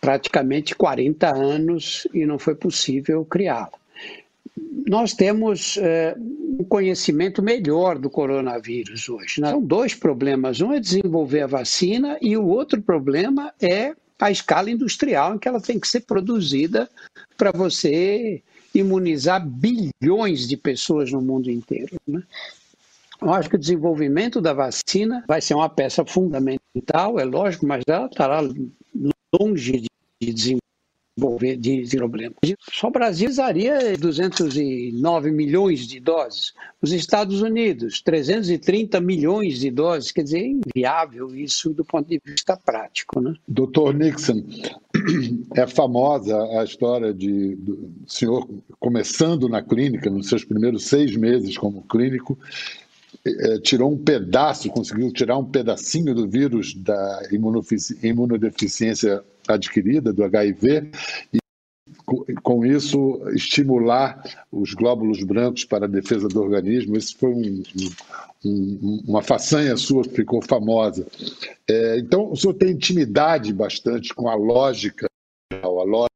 [0.00, 3.79] Praticamente 40 anos e não foi possível criá-la.
[4.86, 6.16] Nós temos é,
[6.58, 9.40] um conhecimento melhor do coronavírus hoje.
[9.40, 9.50] Né?
[9.50, 10.60] São dois problemas.
[10.60, 15.48] Um é desenvolver a vacina e o outro problema é a escala industrial em que
[15.48, 16.88] ela tem que ser produzida
[17.36, 18.42] para você
[18.74, 21.96] imunizar bilhões de pessoas no mundo inteiro.
[22.06, 22.22] Né?
[23.20, 27.82] Eu acho que o desenvolvimento da vacina vai ser uma peça fundamental, é lógico, mas
[27.86, 28.40] ela estará
[29.38, 29.84] longe
[30.20, 30.60] de desenvolver
[31.58, 32.34] de problema.
[32.72, 40.12] Só o Brasil usaria 209 milhões de doses, os Estados Unidos 330 milhões de doses,
[40.12, 43.20] quer dizer, é inviável isso do ponto de vista prático.
[43.20, 43.34] Né?
[43.46, 44.42] Doutor Nixon,
[45.54, 51.58] é famosa a história de, do senhor começando na clínica, nos seus primeiros seis meses
[51.58, 52.38] como clínico,
[53.24, 57.28] é, tirou um pedaço, conseguiu tirar um pedacinho do vírus da
[58.02, 59.22] imunodeficiência
[59.54, 60.90] adquirida, do HIV,
[61.32, 61.40] e
[62.42, 66.96] com isso estimular os glóbulos brancos para a defesa do organismo.
[66.96, 67.62] Isso foi um,
[68.44, 71.06] um, uma façanha sua que ficou famosa.
[71.68, 75.06] É, então, o senhor tem intimidade bastante com a lógica,
[75.52, 76.08] a lógica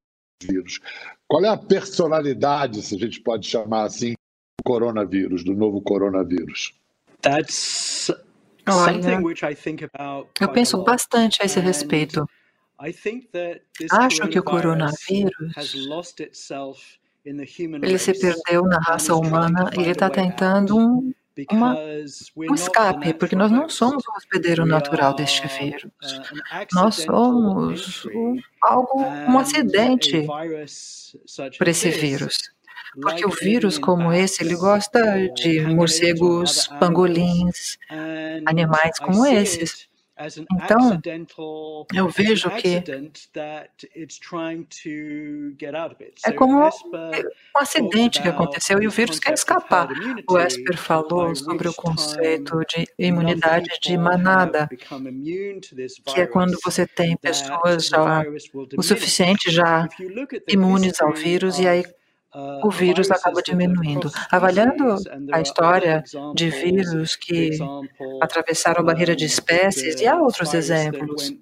[0.42, 0.80] do vírus.
[1.28, 6.74] Qual é a personalidade, se a gente pode chamar assim, do coronavírus, do novo coronavírus?
[7.22, 8.10] That's
[8.66, 9.20] Olha,
[10.40, 12.26] eu penso bastante a esse respeito.
[13.90, 15.54] Acho que o coronavírus
[17.24, 21.12] ele se perdeu na raça humana e ele está tentando um,
[21.50, 21.74] uma,
[22.50, 25.90] um escape, porque nós não somos o hospedeiro natural deste vírus.
[26.02, 30.26] Uh, nós somos um, algo, um acidente
[31.58, 32.38] para esse vírus.
[33.00, 37.78] Porque o vírus como esse, ele gosta de morcegos, pangolins,
[38.44, 39.88] animais como esses.
[40.52, 41.00] Então,
[41.92, 42.82] eu vejo que
[46.24, 46.70] é como um
[47.56, 49.88] acidente que aconteceu e o vírus quer escapar.
[50.30, 54.68] O Esper falou sobre o conceito de imunidade de manada,
[56.06, 58.24] que é quando você tem pessoas já
[58.76, 59.88] o suficiente já
[60.48, 61.84] imunes ao vírus e aí
[62.62, 64.10] o vírus acaba diminuindo.
[64.30, 64.96] Avaliando
[65.32, 66.02] a história
[66.34, 67.50] de vírus que
[68.20, 71.32] atravessaram a barreira de espécies, e há outros exemplos.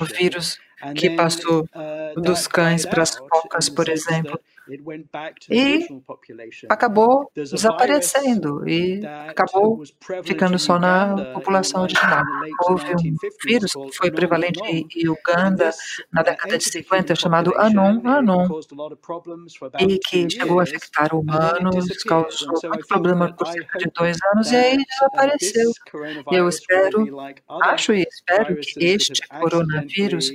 [0.00, 0.58] O vírus
[0.96, 1.68] que passou
[2.16, 4.40] dos cães para as focas, por exemplo,
[5.50, 5.86] e
[6.68, 9.82] acabou desaparecendo e acabou
[10.24, 12.24] ficando só na população original.
[12.62, 15.70] Houve um vírus que foi prevalente em Uganda
[16.12, 18.48] na década de 50 chamado Anon Anon
[19.80, 24.56] e que chegou a afetar humanos, causou muito problema por cerca de dois anos e
[24.56, 25.70] aí desapareceu.
[26.30, 27.06] E eu espero,
[27.62, 30.30] acho e espero que este coronavírus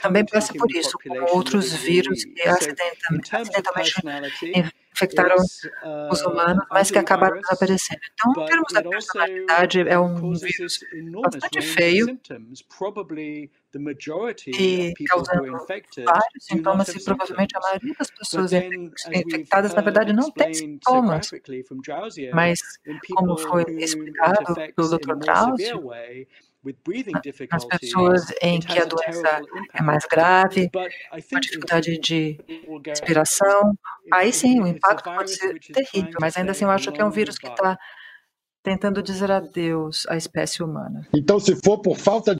[0.00, 5.36] também passa por isso, como outros vírus que acidentalmente, acidentalmente infectaram
[6.10, 8.00] os humanos, mas que acabaram desaparecendo.
[8.12, 10.80] Então, em termos da personalidade, é um vírus
[11.22, 12.18] bastante feio
[14.48, 15.66] e causando
[16.04, 21.30] vários sintomas e provavelmente a maioria das pessoas infectadas, na verdade, não tem sintomas.
[22.34, 22.60] Mas,
[23.14, 25.14] como foi explicado pelo Dr.
[25.16, 25.90] Drauzio,
[27.50, 29.40] nas pessoas em que a doença
[29.74, 32.38] é mais grave, com dificuldade de
[32.86, 33.76] respiração,
[34.12, 37.10] aí sim o impacto pode ser terrível, mas ainda assim eu acho que é um
[37.10, 37.76] vírus que está
[38.62, 41.06] tentando dizer adeus à espécie humana.
[41.12, 42.36] Então, se for por falta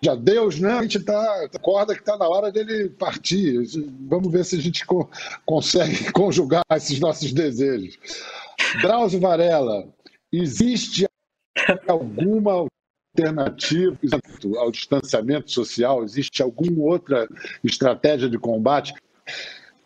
[0.00, 3.62] de adeus, né, a gente tá, acorda que está na hora dele partir.
[4.08, 5.10] Vamos ver se a gente co
[5.44, 7.98] consegue conjugar esses nossos desejos.
[8.80, 9.86] Drauzio Varela,
[10.32, 11.06] existe
[11.86, 12.66] alguma
[13.16, 13.96] alternativa
[14.58, 16.04] ao distanciamento social?
[16.04, 17.28] Existe alguma outra
[17.62, 18.94] estratégia de combate?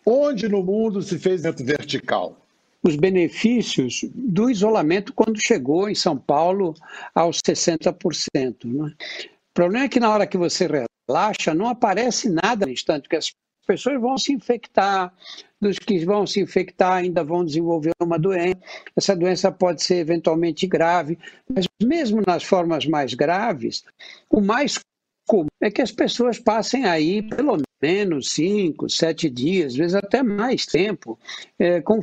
[0.05, 2.39] Onde no mundo se fez vertical?
[2.83, 6.75] Os benefícios do isolamento quando chegou em São Paulo
[7.15, 8.65] aos 60%.
[8.65, 8.93] Né?
[8.93, 10.69] O problema é que na hora que você
[11.09, 13.33] relaxa, não aparece nada no instante, que as
[13.65, 15.13] pessoas vão se infectar,
[15.61, 18.61] dos que vão se infectar ainda vão desenvolver uma doença.
[18.95, 23.83] Essa doença pode ser eventualmente grave, mas mesmo nas formas mais graves,
[24.31, 24.79] o mais
[25.27, 30.23] comum é que as pessoas passem aí pelo menos cinco, sete dias, às vezes até
[30.23, 31.19] mais tempo,
[31.59, 32.01] é, com,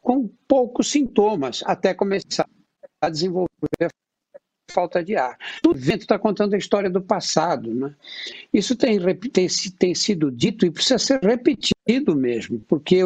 [0.00, 2.48] com poucos sintomas, até começar
[3.00, 3.48] a desenvolver
[4.70, 5.36] falta de ar.
[5.66, 7.72] O vento está contando a história do passado.
[7.74, 7.94] Né?
[8.52, 8.98] Isso tem,
[9.30, 13.00] tem, tem, sido dito e precisa ser repetido mesmo, porque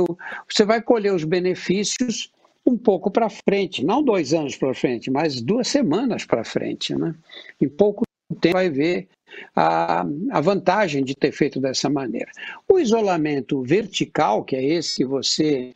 [0.48, 2.30] você vai colher os benefícios
[2.64, 6.94] um pouco para frente, não dois anos para frente, mas duas semanas para frente.
[6.94, 7.14] Né?
[7.60, 8.04] Em pouco
[8.40, 9.08] tempo vai ver
[9.54, 12.30] a, a vantagem de ter feito dessa maneira.
[12.68, 15.74] O isolamento vertical, que é esse que você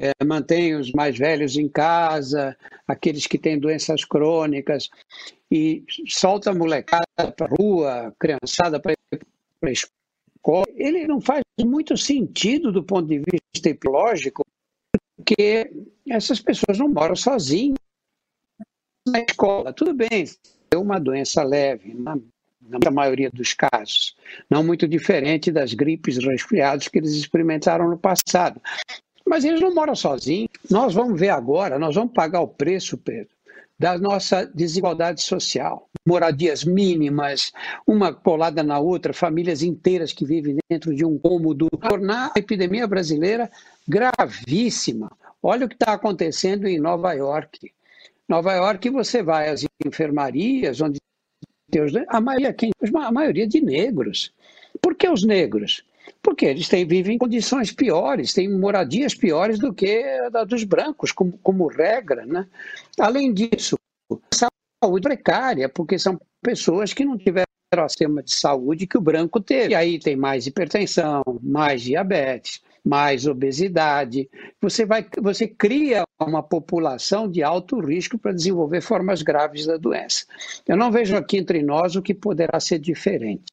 [0.00, 4.88] é, mantém os mais velhos em casa, aqueles que têm doenças crônicas,
[5.50, 8.94] e solta a molecada para a rua, criançada para
[9.64, 14.44] a escola, ele não faz muito sentido do ponto de vista ecológico,
[15.16, 15.70] porque
[16.08, 17.78] essas pessoas não moram sozinhas
[19.06, 19.72] na escola.
[19.72, 20.24] Tudo bem,
[20.70, 21.94] é uma doença leve,
[22.60, 24.16] na maioria dos casos.
[24.50, 28.60] Não muito diferente das gripes resfriados que eles experimentaram no passado.
[29.26, 30.48] Mas eles não moram sozinhos.
[30.70, 33.28] Nós vamos ver agora, nós vamos pagar o preço, Pedro,
[33.78, 35.88] da nossa desigualdade social.
[36.06, 37.52] Moradias mínimas,
[37.86, 42.86] uma colada na outra, famílias inteiras que vivem dentro de um cômodo, tornar a epidemia
[42.86, 43.50] brasileira
[43.86, 45.10] gravíssima.
[45.42, 47.70] Olha o que está acontecendo em Nova York.
[48.26, 50.98] Nova York, você vai às enfermarias, onde
[51.68, 54.32] Deus, a maioria, quem, a maioria de negros.
[54.80, 55.84] Por que os negros?
[56.22, 60.02] Porque eles têm, vivem em condições piores, têm moradias piores do que
[60.32, 62.24] a dos brancos, como, como regra.
[62.24, 62.46] Né?
[62.98, 63.76] Além disso,
[64.82, 69.40] saúde precária, porque são pessoas que não tiveram o sistema de saúde que o branco
[69.40, 69.72] teve.
[69.72, 74.30] E aí tem mais hipertensão, mais diabetes, mais obesidade.
[74.62, 80.24] Você, vai, você cria uma população de alto risco para desenvolver formas graves da doença.
[80.66, 83.44] Eu não vejo aqui entre nós o que poderá ser diferente.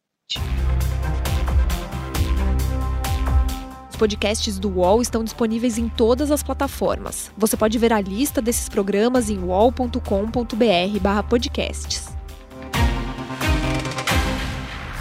[3.90, 7.32] Os podcasts do UOL estão disponíveis em todas as plataformas.
[7.38, 12.15] Você pode ver a lista desses programas em wall.com.br/podcasts.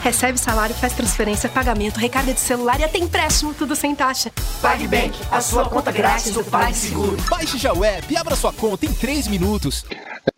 [0.04, 4.30] Recebe salário, faz transferência, pagamento, recarga de celular e até empréstimo, tudo sem taxa.
[4.60, 7.16] PagBank, a sua conta grátis do PagSeguro.
[7.30, 9.82] Baixe já o app e abra sua conta em 3 minutos.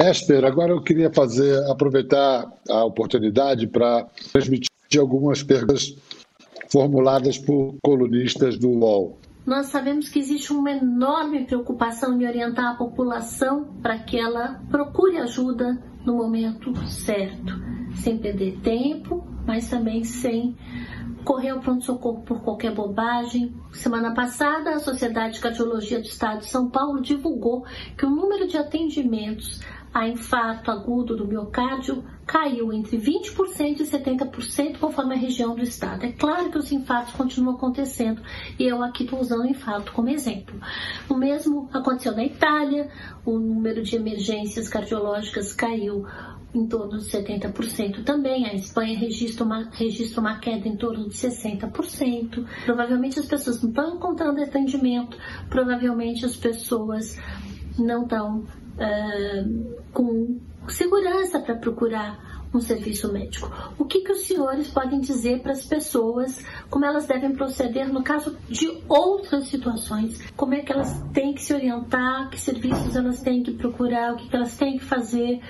[0.00, 5.96] Esper, agora eu queria fazer, aproveitar a oportunidade para transmitir algumas perguntas
[6.70, 9.18] formuladas por colunistas do UOL.
[9.44, 15.18] Nós sabemos que existe uma enorme preocupação em orientar a população para que ela procure
[15.18, 17.52] ajuda no momento certo,
[17.96, 20.56] sem perder tempo mas também sem
[21.24, 23.54] correr ao pronto-socorro por qualquer bobagem.
[23.72, 27.64] Semana passada, a Sociedade de Cardiologia do Estado de São Paulo divulgou
[27.96, 29.60] que o número de atendimentos
[29.96, 36.04] a infarto agudo do miocárdio caiu entre 20% e 70% conforme a região do estado.
[36.04, 38.20] É claro que os infartos continuam acontecendo
[38.59, 40.54] e eu aqui estou usando o infarto como exemplo.
[41.09, 42.90] O mesmo aconteceu na Itália,
[43.24, 46.04] o número de emergências cardiológicas caiu
[46.54, 48.44] em torno de 70% também.
[48.44, 52.46] A Espanha registra uma, registra uma queda em torno de 60%.
[52.66, 55.16] Provavelmente as pessoas não estão encontrando atendimento,
[55.48, 57.18] provavelmente as pessoas
[57.78, 58.44] não estão
[58.76, 63.50] uh, com segurança para procurar um serviço médico.
[63.78, 68.02] O que, que os senhores podem dizer para as pessoas, como elas devem proceder no
[68.02, 70.20] caso de outras situações?
[70.32, 74.16] Como é que elas têm que se orientar, que serviços elas têm que procurar, o
[74.16, 75.40] que, que elas têm que fazer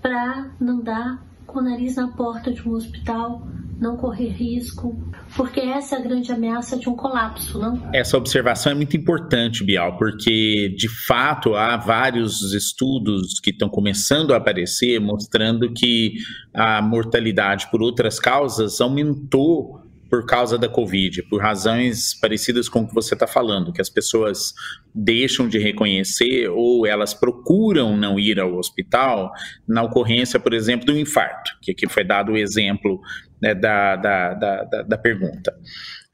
[0.00, 3.46] para não dar com o nariz na porta de um hospital,
[3.78, 4.96] não correr risco,
[5.36, 7.90] porque essa é a grande ameaça de um colapso, não?
[7.92, 14.32] Essa observação é muito importante, Bial, porque de fato há vários estudos que estão começando
[14.32, 16.14] a aparecer mostrando que
[16.52, 22.88] a mortalidade por outras causas aumentou por causa da Covid, por razões parecidas com o
[22.88, 24.54] que você está falando, que as pessoas
[24.94, 29.32] deixam de reconhecer ou elas procuram não ir ao hospital
[29.66, 33.00] na ocorrência, por exemplo, do infarto, que aqui foi dado o exemplo
[33.42, 35.52] né, da, da, da, da pergunta.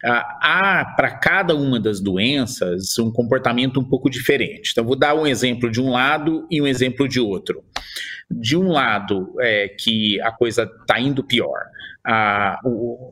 [0.02, 4.70] Ah, há para cada uma das doenças um comportamento um pouco diferente.
[4.72, 7.62] Então, vou dar um exemplo de um lado e um exemplo de outro.
[8.30, 11.60] De um lado, é que a coisa está indo pior
[12.04, 12.58] ah,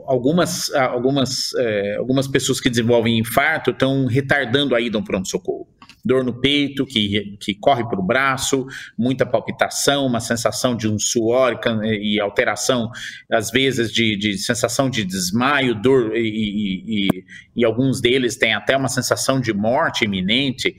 [0.06, 5.57] algumas, algumas, é, algumas pessoas que desenvolvem infarto estão retardando a ida ao pronto-socorro.
[6.04, 8.66] Dor no peito, que, que corre para o braço,
[8.96, 12.90] muita palpitação, uma sensação de um suor e alteração,
[13.30, 17.08] às vezes, de, de sensação de desmaio, dor, e, e,
[17.56, 20.74] e, alguns deles têm até uma sensação de morte iminente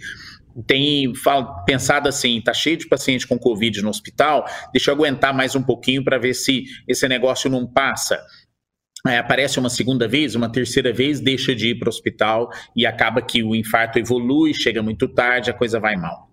[0.65, 1.11] tem
[1.65, 5.63] pensado assim, tá cheio de paciente com Covid no hospital, deixa eu aguentar mais um
[5.63, 8.19] pouquinho para ver se esse negócio não passa.
[9.07, 12.85] É, aparece uma segunda vez, uma terceira vez, deixa de ir para o hospital e
[12.85, 16.29] acaba que o infarto evolui, chega muito tarde, a coisa vai mal.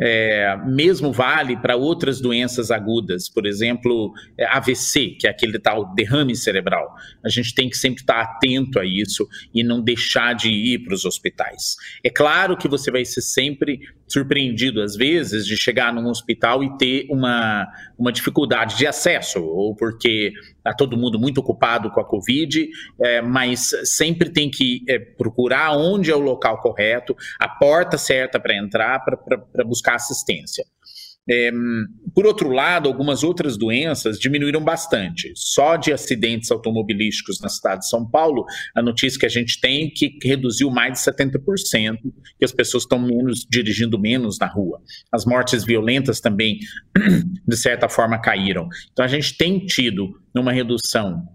[0.00, 5.94] É, mesmo vale para outras doenças agudas, por exemplo, é, AVC, que é aquele tal
[5.94, 6.94] derrame cerebral.
[7.24, 10.94] A gente tem que sempre estar atento a isso e não deixar de ir para
[10.94, 11.76] os hospitais.
[12.02, 16.76] É claro que você vai ser sempre surpreendido, às vezes, de chegar num hospital e
[16.76, 17.66] ter uma,
[17.98, 22.68] uma dificuldade de acesso, ou porque está todo mundo muito ocupado com a Covid,
[23.00, 28.40] é, mas sempre tem que é, procurar onde é o local correto, a porta certa
[28.40, 30.64] para entrar, para buscar assistência.
[31.28, 31.50] É,
[32.14, 35.32] por outro lado, algumas outras doenças diminuíram bastante.
[35.34, 39.86] Só de acidentes automobilísticos na cidade de São Paulo, a notícia que a gente tem
[39.86, 41.96] é que reduziu mais de 70%,
[42.38, 44.80] que as pessoas estão menos dirigindo menos na rua.
[45.10, 46.58] As mortes violentas também,
[47.48, 48.68] de certa forma, caíram.
[48.92, 51.26] Então a gente tem tido uma redução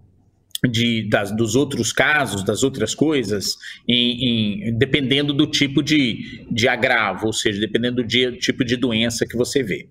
[0.68, 3.56] de, das, dos outros casos, das outras coisas,
[3.88, 8.76] em, em, dependendo do tipo de, de agravo, ou seja, dependendo do dia, tipo de
[8.76, 9.88] doença que você vê.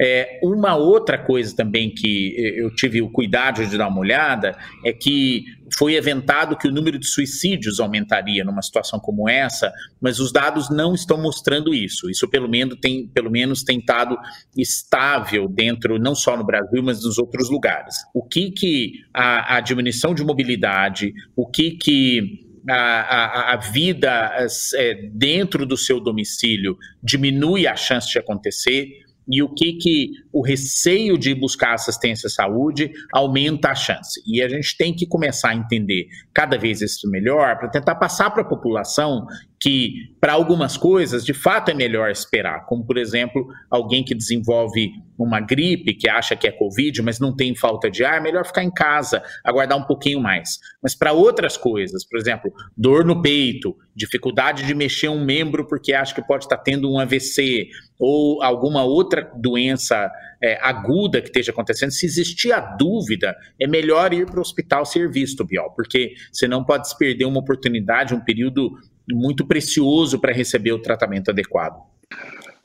[0.00, 4.92] É, uma outra coisa também que eu tive o cuidado de dar uma olhada é
[4.92, 5.44] que
[5.76, 10.70] foi eventado que o número de suicídios aumentaria numa situação como essa, mas os dados
[10.70, 12.10] não estão mostrando isso.
[12.10, 14.16] Isso pelo menos tem, pelo menos tem estado
[14.56, 17.96] estável dentro, não só no Brasil, mas nos outros lugares.
[18.14, 24.46] O que que a, a diminuição de mobilidade, o que que a, a, a, vida
[24.76, 30.42] é, dentro do seu domicílio diminui a chance de acontecer, e o que, que o
[30.42, 34.20] receio de buscar assistência à saúde aumenta a chance.
[34.26, 38.30] E a gente tem que começar a entender cada vez isso melhor para tentar passar
[38.30, 39.26] para a população
[39.64, 44.90] que para algumas coisas de fato é melhor esperar, como por exemplo, alguém que desenvolve
[45.16, 48.44] uma gripe, que acha que é Covid, mas não tem falta de ar, é melhor
[48.44, 50.58] ficar em casa, aguardar um pouquinho mais.
[50.82, 55.94] Mas para outras coisas, por exemplo, dor no peito, dificuldade de mexer um membro porque
[55.94, 60.12] acha que pode estar tendo um AVC ou alguma outra doença
[60.42, 64.84] é, aguda que esteja acontecendo, se existir a dúvida, é melhor ir para o hospital
[64.84, 68.72] ser visto, Biol, porque senão pode se perder uma oportunidade, um período
[69.10, 71.82] muito precioso para receber o tratamento adequado.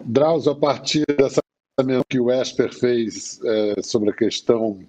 [0.03, 1.41] Drauzio, a partir dessa
[2.09, 4.79] que o Esper fez é, sobre a questão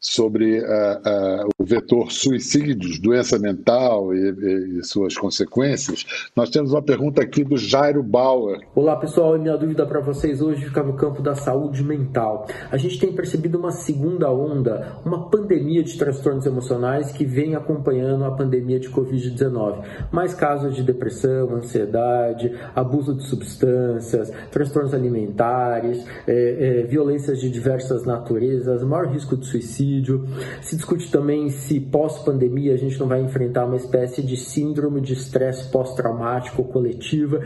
[0.00, 6.30] sobre uh, uh, o vetor suicídios, doença mental e, e, suas consequências.
[6.36, 8.60] Nós temos uma pergunta aqui do Jairo Bauer.
[8.74, 12.46] Olá pessoal, e minha dúvida para vocês hoje fica no campo da saúde mental.
[12.70, 18.24] A gente tem percebido uma segunda onda, uma pandemia de transtornos emocionais que vem acompanhando
[18.24, 19.84] a pandemia de Covid-19.
[20.12, 28.84] Mais casos de depressão, ansiedade, abuso de substâncias, transtornos alimentares, é, violências de diversas naturezas,
[28.84, 30.26] maior risco de suicídio suicídio.
[30.62, 35.14] Se discute também se pós-pandemia a gente não vai enfrentar uma espécie de síndrome de
[35.14, 37.40] estresse pós-traumático coletiva.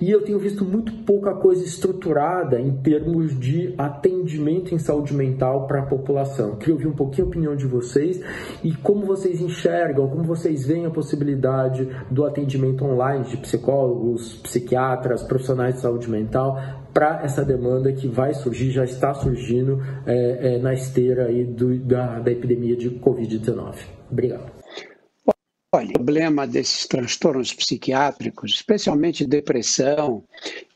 [0.00, 5.66] E eu tenho visto muito pouca coisa estruturada em termos de atendimento em saúde mental
[5.66, 6.56] para a população.
[6.56, 8.20] Queria ouvir um pouquinho a opinião de vocês
[8.64, 15.22] e como vocês enxergam, como vocês veem a possibilidade do atendimento online de psicólogos, psiquiatras,
[15.22, 20.58] profissionais de saúde mental para essa demanda que vai surgir, já está surgindo é, é,
[20.58, 23.76] na esteira aí do, da, da epidemia de Covid-19.
[24.10, 24.62] Obrigado.
[25.74, 30.22] Olha, o problema desses transtornos psiquiátricos, especialmente depressão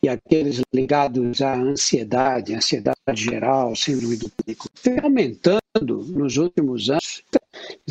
[0.03, 5.61] e aqueles ligados à ansiedade, ansiedade geral, síndrome do pânico, vem aumentando
[6.09, 7.23] nos últimos anos,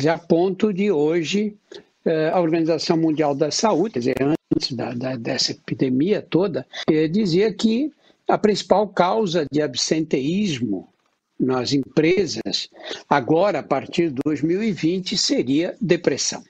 [0.04, 1.56] a ponto de hoje
[2.04, 6.66] é, a Organização Mundial da Saúde, quer dizer, antes da, da, dessa epidemia toda,
[7.12, 7.92] dizia que
[8.28, 10.92] a principal causa de absenteísmo
[11.38, 12.68] nas empresas,
[13.08, 16.42] agora a partir de 2020, seria depressão.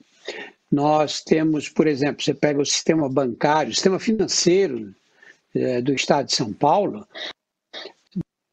[0.71, 4.95] Nós temos, por exemplo, você pega o sistema bancário, o sistema financeiro
[5.55, 7.07] é, do Estado de São Paulo,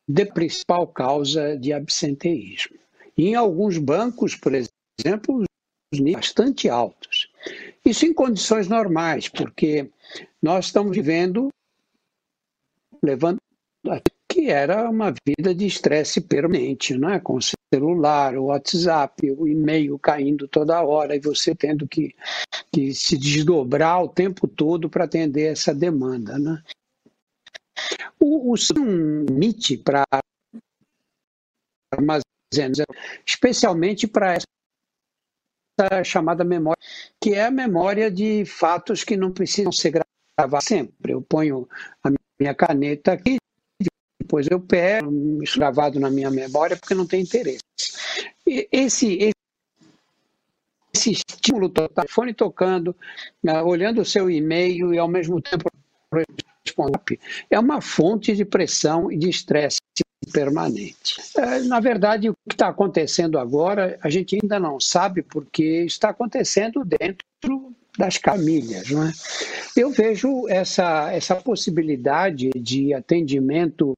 [0.08, 2.78] de principal causa de absenteísmo.
[3.18, 5.44] Em alguns bancos, por exemplo,
[5.94, 7.30] os níveis bastante altos.
[7.86, 9.90] Isso em condições normais, porque
[10.42, 11.50] nós estamos vivendo
[13.04, 13.38] levando
[14.34, 17.20] que era uma vida de estresse permanente, né?
[17.20, 17.41] com o
[17.72, 22.16] celular, o WhatsApp, o e-mail caindo toda hora e você tendo que,
[22.74, 26.39] que se desdobrar o tempo todo para atender essa demanda.
[26.39, 26.64] Né?
[28.20, 30.04] O, o um limite para
[31.93, 32.80] armazenos,
[33.24, 36.82] especialmente para essa chamada memória,
[37.22, 40.04] que é a memória de fatos que não precisam ser
[40.38, 41.14] gravados sempre.
[41.14, 41.68] Eu ponho
[42.04, 42.10] a
[42.44, 43.38] minha caneta aqui,
[44.22, 45.12] depois eu pego,
[45.56, 47.64] gravado na minha memória, porque não tem interesse.
[48.46, 49.34] E esse, esse
[50.96, 52.96] esse estímulo total, fone tocando,
[53.46, 55.68] uh, olhando o seu e-mail e ao mesmo tempo
[56.64, 57.20] responsável
[57.50, 59.80] é uma fonte de pressão e de estresse
[60.32, 61.20] permanente.
[61.36, 66.10] É, na verdade, o que está acontecendo agora, a gente ainda não sabe porque está
[66.10, 68.89] acontecendo dentro das famílias.
[68.89, 69.12] Não é?
[69.76, 73.96] Eu vejo essa, essa possibilidade de atendimento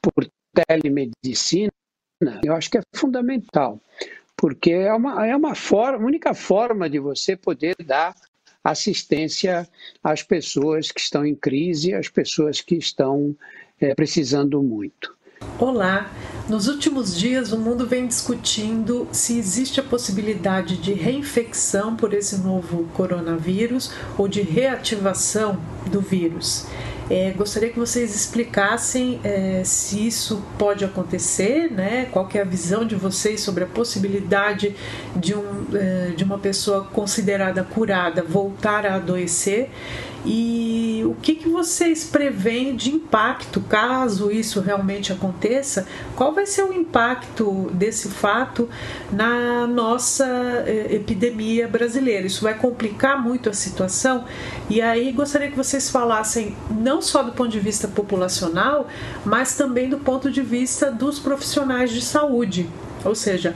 [0.00, 0.28] por
[0.68, 1.70] telemedicina,
[2.44, 3.80] eu acho que é fundamental,
[4.36, 8.14] porque é uma, é uma forma, única forma de você poder dar
[8.62, 9.68] assistência
[10.02, 13.36] às pessoas que estão em crise, às pessoas que estão
[13.80, 15.14] é, precisando muito.
[15.58, 16.10] Olá!
[16.48, 22.36] Nos últimos dias, o mundo vem discutindo se existe a possibilidade de reinfecção por esse
[22.38, 26.66] novo coronavírus ou de reativação do vírus.
[27.08, 32.08] É, gostaria que vocês explicassem é, se isso pode acontecer, né?
[32.10, 34.74] qual é a visão de vocês sobre a possibilidade
[35.14, 39.70] de, um, é, de uma pessoa considerada curada voltar a adoecer
[40.24, 45.86] e o que, que vocês preveem de impacto, caso isso realmente aconteça?
[46.16, 48.68] Qual vai ser o impacto desse fato
[49.12, 50.24] na nossa
[50.66, 52.26] eh, epidemia brasileira?
[52.26, 54.24] Isso vai complicar muito a situação?
[54.70, 58.88] E aí gostaria que vocês falassem não só do ponto de vista populacional,
[59.24, 62.68] mas também do ponto de vista dos profissionais de saúde.
[63.04, 63.54] Ou seja,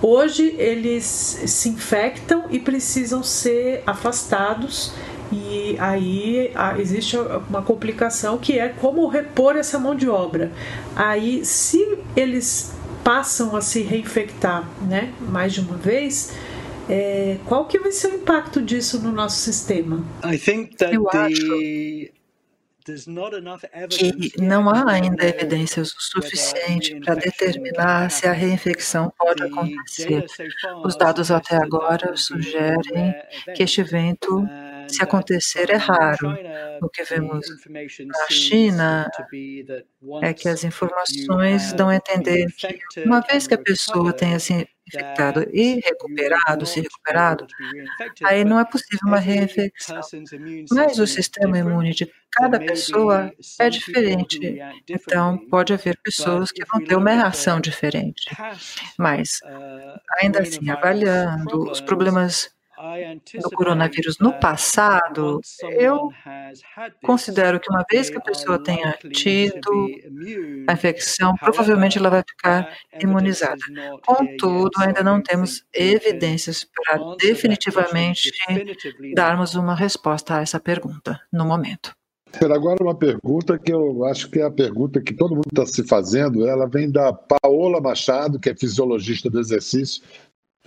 [0.00, 4.92] Hoje eles se infectam e precisam ser afastados
[5.32, 7.16] e aí existe
[7.48, 10.50] uma complicação que é como repor essa mão de obra.
[10.96, 12.74] Aí, se eles
[13.04, 16.34] passam a se reinfectar né, mais de uma vez,
[16.88, 20.04] é, qual que vai ser o impacto disso no nosso sistema?
[20.92, 22.12] Eu acho
[23.90, 30.24] que não há ainda evidências o suficiente para determinar se a reinfecção pode acontecer.
[30.84, 33.14] Os dados até agora sugerem
[33.54, 34.48] que este evento
[34.88, 36.34] se acontecer, é raro.
[36.82, 37.46] O que vemos
[38.06, 39.08] na China
[40.22, 44.68] é que as informações dão a entender que, uma vez que a pessoa tenha se
[44.88, 47.46] infectado e recuperado, se recuperado,
[48.24, 50.00] aí não é possível uma reinfecção.
[50.70, 54.38] Mas o sistema imune de cada pessoa é diferente.
[54.88, 58.24] Então, pode haver pessoas que vão ter uma reação diferente.
[58.98, 59.40] Mas,
[60.20, 62.50] ainda assim, avaliando os problemas
[63.34, 66.10] do coronavírus no passado, eu
[67.02, 69.88] considero que uma vez que a pessoa tenha tido
[70.68, 73.58] a infecção, provavelmente ela vai ficar imunizada.
[74.06, 78.30] Contudo, ainda não temos evidências para definitivamente
[79.14, 81.92] darmos uma resposta a essa pergunta no momento.
[82.42, 85.82] Agora uma pergunta que eu acho que é a pergunta que todo mundo está se
[85.86, 90.02] fazendo, ela vem da Paola Machado, que é fisiologista do exercício,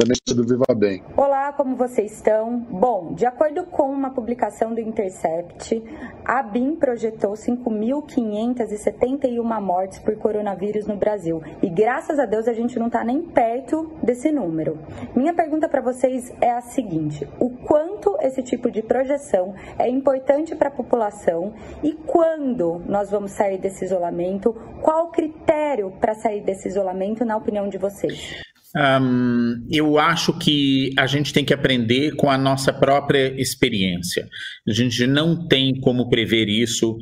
[0.02, 1.04] também do Viva Bem.
[1.16, 2.58] Olá, como vocês estão?
[2.58, 5.84] Bom, de acordo com uma publicação do Intercept,
[6.26, 11.44] a BIM projetou 5.571 mortes por coronavírus no Brasil.
[11.62, 14.80] E graças a Deus a gente não está nem perto desse número.
[15.16, 20.56] Minha pergunta para vocês é a seguinte: o quanto esse tipo de projeção é importante
[20.56, 24.52] para a população e quando nós vamos sair desse isolamento?
[24.82, 28.51] Qual o critério para sair desse isolamento, na opinião de vocês?
[28.76, 34.28] Um, eu acho que a gente tem que aprender com a nossa própria experiência.
[34.68, 36.98] A gente não tem como prever isso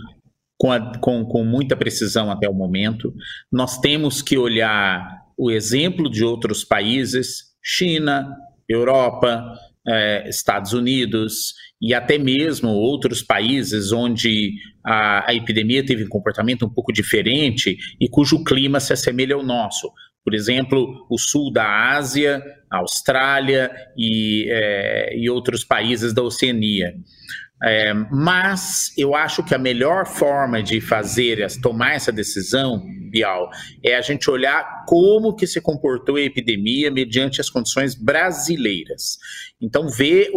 [0.57, 3.13] com, a, com, com muita precisão até o momento.
[3.51, 5.07] Nós temos que olhar
[5.37, 8.35] o exemplo de outros países, China,
[8.67, 9.53] Europa,
[9.87, 14.51] eh, Estados Unidos e até mesmo outros países onde
[14.85, 19.43] a, a epidemia teve um comportamento um pouco diferente e cujo clima se assemelha ao
[19.43, 19.89] nosso
[20.29, 26.93] por exemplo, o sul da Ásia, Austrália e, é, e outros países da Oceania.
[27.63, 33.49] É, mas eu acho que a melhor forma de fazer, tomar essa decisão, Bial,
[33.83, 39.17] é a gente olhar como que se comportou a epidemia mediante as condições brasileiras.
[39.59, 40.29] Então, ver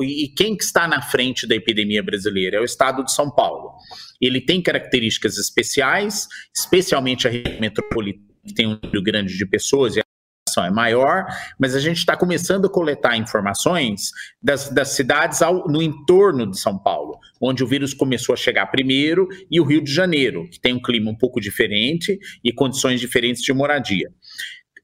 [0.00, 3.72] e quem que está na frente da epidemia brasileira é o estado de São Paulo.
[4.20, 9.96] Ele tem características especiais, especialmente a região metropolitana que tem um número grande de pessoas
[9.96, 10.04] e a
[10.50, 11.26] população é maior,
[11.58, 14.10] mas a gente está começando a coletar informações
[14.42, 18.66] das, das cidades ao, no entorno de São Paulo, onde o vírus começou a chegar
[18.66, 23.00] primeiro, e o Rio de Janeiro, que tem um clima um pouco diferente e condições
[23.00, 24.12] diferentes de moradia.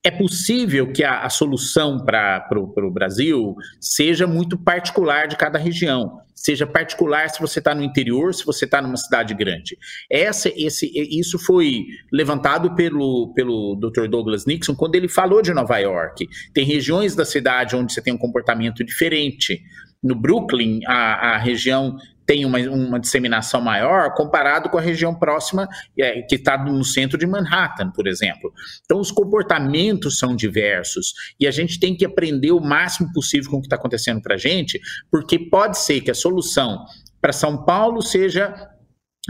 [0.06, 6.20] É possível que a, a solução para o Brasil seja muito particular de cada região,
[6.32, 9.76] seja particular se você está no interior, se você está numa cidade grande.
[10.08, 14.06] Essa, esse, isso foi levantado pelo, pelo Dr.
[14.06, 16.28] Douglas Nixon quando ele falou de Nova York.
[16.54, 19.60] Tem regiões da cidade onde você tem um comportamento diferente.
[20.00, 21.96] No Brooklyn, a, a região
[22.26, 25.68] tem uma, uma disseminação maior comparado com a região próxima,
[25.98, 28.52] é, que está no centro de Manhattan, por exemplo.
[28.84, 33.58] Então, os comportamentos são diversos e a gente tem que aprender o máximo possível com
[33.58, 36.84] o que está acontecendo para a gente, porque pode ser que a solução
[37.20, 38.75] para São Paulo seja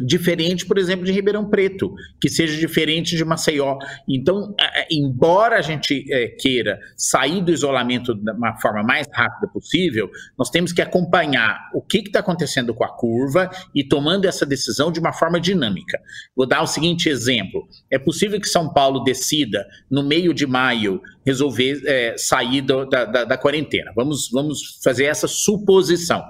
[0.04, 3.78] diferente, por exemplo, de Ribeirão Preto, que seja diferente de Maceió.
[4.08, 4.54] Então,
[4.90, 10.50] embora a gente é, queira sair do isolamento de uma forma mais rápida possível, nós
[10.50, 15.00] temos que acompanhar o que está acontecendo com a curva e tomando essa decisão de
[15.00, 15.98] uma forma dinâmica.
[16.34, 21.00] Vou dar o seguinte exemplo: é possível que São Paulo decida, no meio de maio,
[21.24, 23.92] resolver é, sair do, da, da, da quarentena.
[23.94, 26.22] Vamos, vamos fazer essa suposição.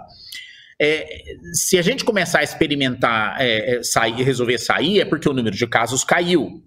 [0.81, 1.07] É,
[1.55, 5.57] se a gente começar a experimentar é, é, sair, resolver sair, é porque o número
[5.57, 6.63] de casos caiu.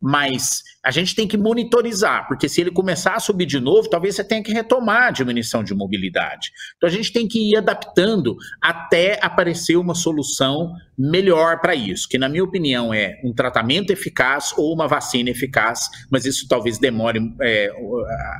[0.00, 4.14] Mas a gente tem que monitorizar, porque se ele começar a subir de novo, talvez
[4.14, 6.50] você tenha que retomar a diminuição de mobilidade.
[6.76, 12.16] Então a gente tem que ir adaptando até aparecer uma solução melhor para isso, que
[12.16, 17.20] na minha opinião é um tratamento eficaz ou uma vacina eficaz, mas isso talvez demore
[17.40, 17.70] é,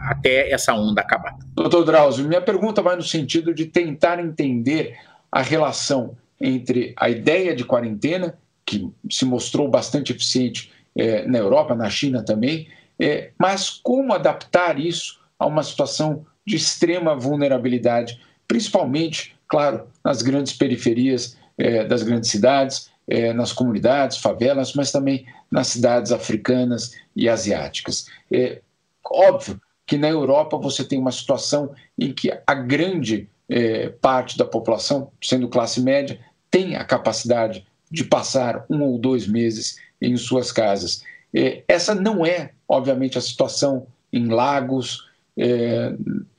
[0.09, 1.37] até essa onda acabar.
[1.55, 4.97] Doutor Drauzio, minha pergunta vai no sentido de tentar entender
[5.31, 11.75] a relação entre a ideia de quarentena, que se mostrou bastante eficiente é, na Europa,
[11.75, 12.69] na China também,
[12.99, 20.53] é, mas como adaptar isso a uma situação de extrema vulnerabilidade, principalmente, claro, nas grandes
[20.53, 27.29] periferias é, das grandes cidades, é, nas comunidades, favelas, mas também nas cidades africanas e
[27.29, 28.07] asiáticas.
[28.31, 28.61] É
[29.05, 34.45] óbvio que na Europa você tem uma situação em que a grande é, parte da
[34.45, 36.19] população, sendo classe média,
[36.51, 41.03] tem a capacidade de passar um ou dois meses em suas casas.
[41.35, 45.95] É, essa não é, obviamente, a situação em Lagos, é,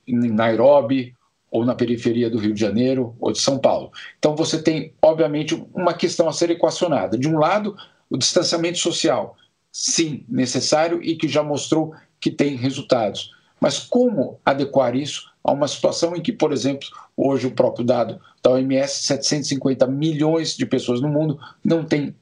[0.06, 1.14] em Nairobi
[1.50, 3.90] ou na periferia do Rio de Janeiro ou de São Paulo.
[4.18, 7.18] Então você tem, obviamente, uma questão a ser equacionada.
[7.18, 7.76] De um lado,
[8.08, 9.36] o distanciamento social,
[9.72, 13.32] sim, necessário e que já mostrou que tem resultados.
[13.60, 18.20] Mas como adequar isso a uma situação em que, por exemplo, hoje o próprio dado
[18.42, 22.14] da OMS, 750 milhões de pessoas no mundo não têm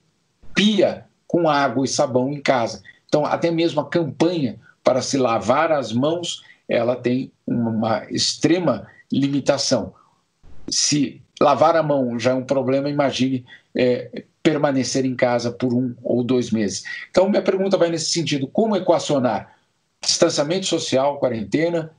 [0.54, 2.82] pia com água e sabão em casa.
[3.06, 9.92] Então, até mesmo a campanha para se lavar as mãos, ela tem uma extrema limitação.
[10.70, 13.44] Se lavar a mão já é um problema, imagine
[13.74, 16.84] é, permanecer em casa por um ou dois meses.
[17.10, 19.54] Então, minha pergunta vai nesse sentido: como equacionar
[20.00, 21.90] distanciamento social, quarentena,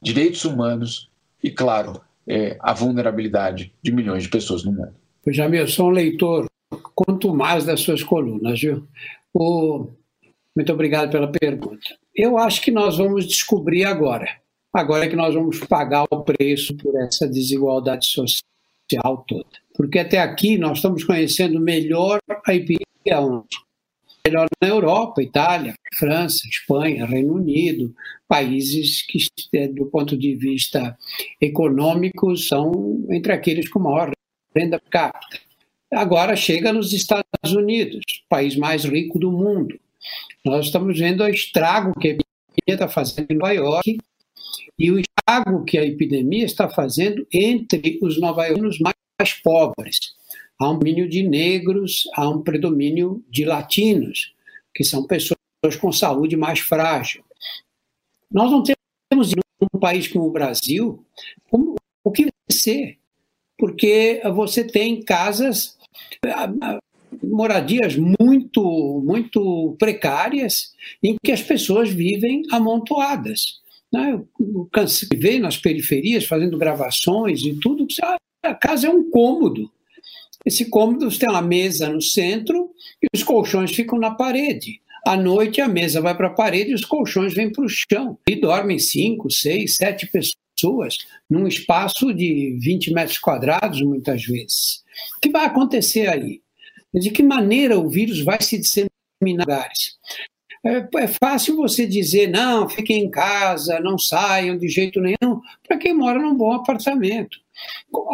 [0.00, 1.10] direitos humanos
[1.42, 4.94] e, claro, é, a vulnerabilidade de milhões de pessoas no mundo.
[5.26, 6.46] Jamil, eu sou um leitor,
[6.94, 8.86] quanto mais das suas colunas, viu?
[9.32, 9.88] O...
[10.56, 11.96] Muito obrigado pela pergunta.
[12.14, 14.28] Eu acho que nós vamos descobrir agora.
[14.72, 19.46] Agora é que nós vamos pagar o preço por essa desigualdade social toda.
[19.74, 22.84] Porque até aqui nós estamos conhecendo melhor a epidemia?
[24.28, 27.94] Melhor na Europa, Itália, França, Espanha, Reino Unido,
[28.28, 29.18] países que,
[29.54, 30.96] é, do ponto de vista
[31.40, 34.12] econômico, são entre aqueles com maior
[34.54, 35.40] renda per capita.
[35.90, 39.78] Agora chega nos Estados Unidos, país mais rico do mundo.
[40.44, 43.98] Nós estamos vendo o estrago que a epidemia está fazendo em Nova York
[44.78, 50.17] e o estrago que a epidemia está fazendo entre os nova-iorquinos mais pobres
[50.58, 54.34] há um predomínio de negros, há um predomínio de latinos,
[54.74, 55.38] que são pessoas
[55.80, 57.24] com saúde mais frágil.
[58.30, 59.32] Nós não temos
[59.74, 61.04] um país como o Brasil
[61.50, 62.98] como, o que ser,
[63.58, 65.76] porque você tem casas,
[67.22, 73.60] moradias muito, muito precárias, em que as pessoas vivem amontoadas.
[73.92, 74.20] Né?
[74.38, 77.86] Eu cansei de ver nas periferias, fazendo gravações e tudo,
[78.42, 79.70] a casa é um cômodo.
[80.48, 82.70] Esse cômodo tem uma mesa no centro
[83.02, 84.80] e os colchões ficam na parede.
[85.06, 88.18] À noite, a mesa vai para a parede e os colchões vêm para o chão.
[88.26, 90.96] E dormem cinco, seis, sete pessoas
[91.28, 94.82] num espaço de 20 metros quadrados, muitas vezes.
[95.18, 96.40] O que vai acontecer aí?
[96.94, 99.68] De que maneira o vírus vai se disseminar?
[100.64, 105.78] É, é fácil você dizer, não, fiquem em casa, não saiam de jeito nenhum, para
[105.78, 107.38] quem mora num bom apartamento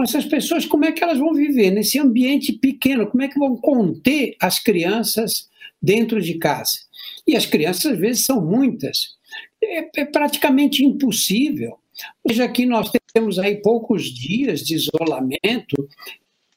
[0.03, 3.07] essas pessoas, como é que elas vão viver nesse ambiente pequeno?
[3.07, 5.49] Como é que vão conter as crianças
[5.81, 6.79] dentro de casa?
[7.27, 9.17] E as crianças, às vezes, são muitas.
[9.63, 11.77] É, é praticamente impossível.
[12.25, 15.89] Hoje aqui nós temos aí poucos dias de isolamento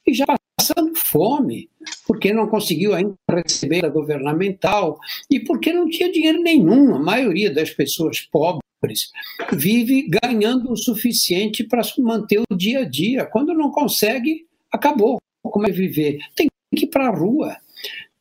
[0.07, 0.25] e já
[0.57, 1.69] passando fome,
[2.05, 4.97] porque não conseguiu ainda receber a governamental
[5.29, 6.95] e porque não tinha dinheiro nenhum.
[6.95, 9.11] A maioria das pessoas pobres
[9.53, 13.25] vive ganhando o suficiente para manter o dia a dia.
[13.25, 15.19] Quando não consegue, acabou.
[15.43, 16.19] como é viver.
[16.35, 17.57] Tem que ir para a rua.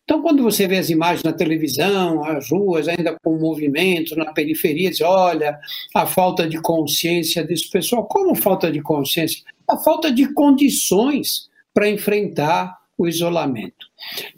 [0.05, 4.89] Então, quando você vê as imagens na televisão, as ruas ainda com movimento na periferia,
[4.89, 5.59] diz, olha,
[5.93, 8.07] a falta de consciência desse pessoal.
[8.07, 9.43] Como falta de consciência?
[9.68, 13.87] A falta de condições para enfrentar o isolamento.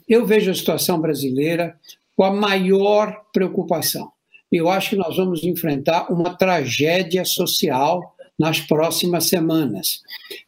[0.09, 1.79] Eu vejo a situação brasileira
[2.13, 4.11] com a maior preocupação.
[4.51, 10.01] Eu acho que nós vamos enfrentar uma tragédia social nas próximas semanas.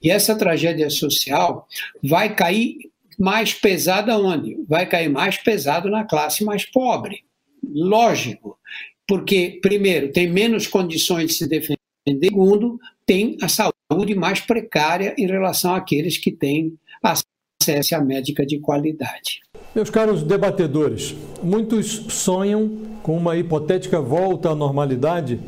[0.03, 1.65] E essa tragédia social
[2.03, 2.75] vai cair
[3.17, 4.57] mais pesada onde?
[4.67, 7.23] Vai cair mais pesado na classe mais pobre.
[7.63, 8.59] Lógico,
[9.07, 11.79] porque, primeiro, tem menos condições de se defender,
[12.21, 18.59] segundo, tem a saúde mais precária em relação àqueles que têm acesso à médica de
[18.59, 19.41] qualidade.
[19.73, 22.69] Meus caros debatedores, muitos sonham
[23.01, 25.39] com uma hipotética volta à normalidade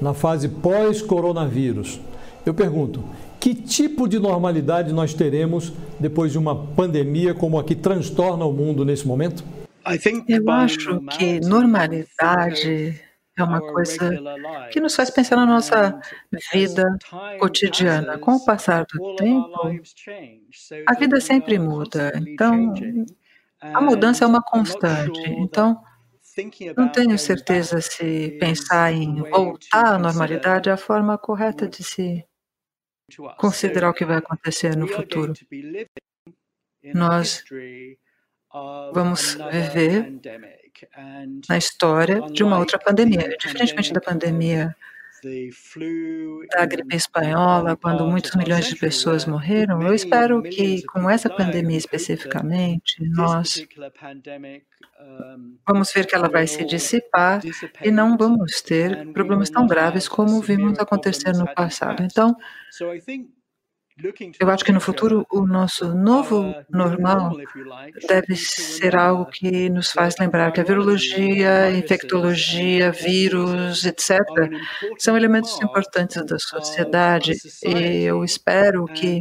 [0.00, 2.00] na fase pós-coronavírus.
[2.44, 3.04] Eu pergunto,
[3.40, 8.52] que tipo de normalidade nós teremos depois de uma pandemia como a que transtorna o
[8.52, 9.44] mundo nesse momento?
[10.28, 13.00] Eu acho que normalidade
[13.38, 14.22] é uma coisa
[14.70, 15.98] que nos faz pensar na nossa
[16.52, 16.84] vida
[17.38, 18.18] cotidiana.
[18.18, 19.80] Com o passar do tempo,
[20.86, 22.12] a vida sempre muda.
[22.16, 22.72] Então,
[23.74, 25.20] a mudança é uma constante.
[25.30, 25.82] Então,
[26.76, 32.26] não tenho certeza se pensar em voltar à normalidade é a forma correta de se
[33.36, 35.34] considerar o que vai acontecer no futuro.
[36.94, 37.44] Nós
[38.92, 40.12] vamos viver
[41.48, 43.36] na história de uma outra pandemia.
[43.38, 44.74] Diferentemente da pandemia
[46.52, 51.78] da gripe espanhola, quando muitos milhões de pessoas morreram, eu espero que, com essa pandemia
[51.78, 53.64] especificamente, nós
[55.66, 57.40] vamos ver que ela vai se dissipar
[57.82, 62.02] e não vamos ter problemas tão graves como vimos acontecer no passado.
[62.02, 62.36] Então,
[64.40, 67.36] eu acho que no futuro o nosso novo normal
[68.08, 74.18] deve ser algo que nos faz lembrar que a virologia, infectologia, vírus, etc.,
[74.98, 77.34] são elementos importantes da sociedade
[77.64, 79.20] e eu espero que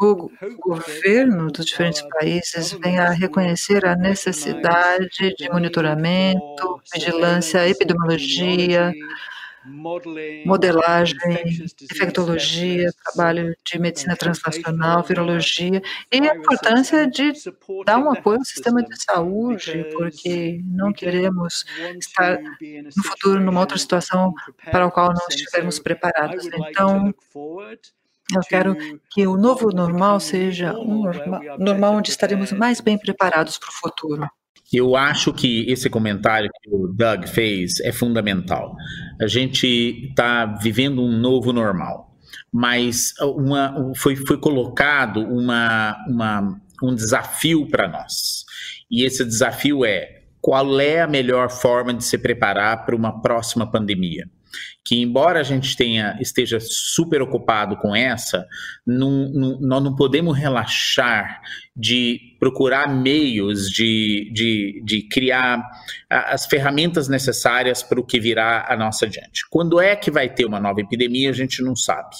[0.00, 8.92] o governo dos diferentes países venha a reconhecer a necessidade de monitoramento, vigilância, epidemiologia,
[10.44, 11.16] modelagem,
[11.90, 17.32] infectologia, trabalho de medicina translacional, virologia e a importância de
[17.84, 21.64] dar um apoio ao sistema de saúde, porque não queremos
[22.00, 22.38] estar
[22.96, 24.32] no futuro numa outra situação
[24.70, 26.46] para a qual não estivermos preparados.
[26.46, 27.14] Então,
[28.34, 28.76] eu quero
[29.10, 33.72] que o novo normal seja um normal, normal onde estaremos mais bem preparados para o
[33.72, 34.28] futuro.
[34.72, 38.74] Eu acho que esse comentário que o Doug fez é fundamental.
[39.20, 39.66] A gente
[40.10, 42.16] está vivendo um novo normal,
[42.52, 48.44] mas uma, foi, foi colocado uma, uma, um desafio para nós.
[48.90, 53.70] E esse desafio é qual é a melhor forma de se preparar para uma próxima
[53.70, 54.28] pandemia?
[54.84, 58.46] Que embora a gente tenha esteja super ocupado com essa,
[58.86, 61.40] não, não, nós não podemos relaxar
[61.76, 65.62] de procurar meios de, de, de criar
[66.08, 69.42] as ferramentas necessárias para o que virá a nossa diante.
[69.50, 72.16] Quando é que vai ter uma nova epidemia, a gente não sabe.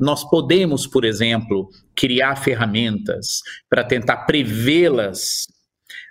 [0.00, 5.46] Nós podemos, por exemplo, criar ferramentas para tentar prevê-las.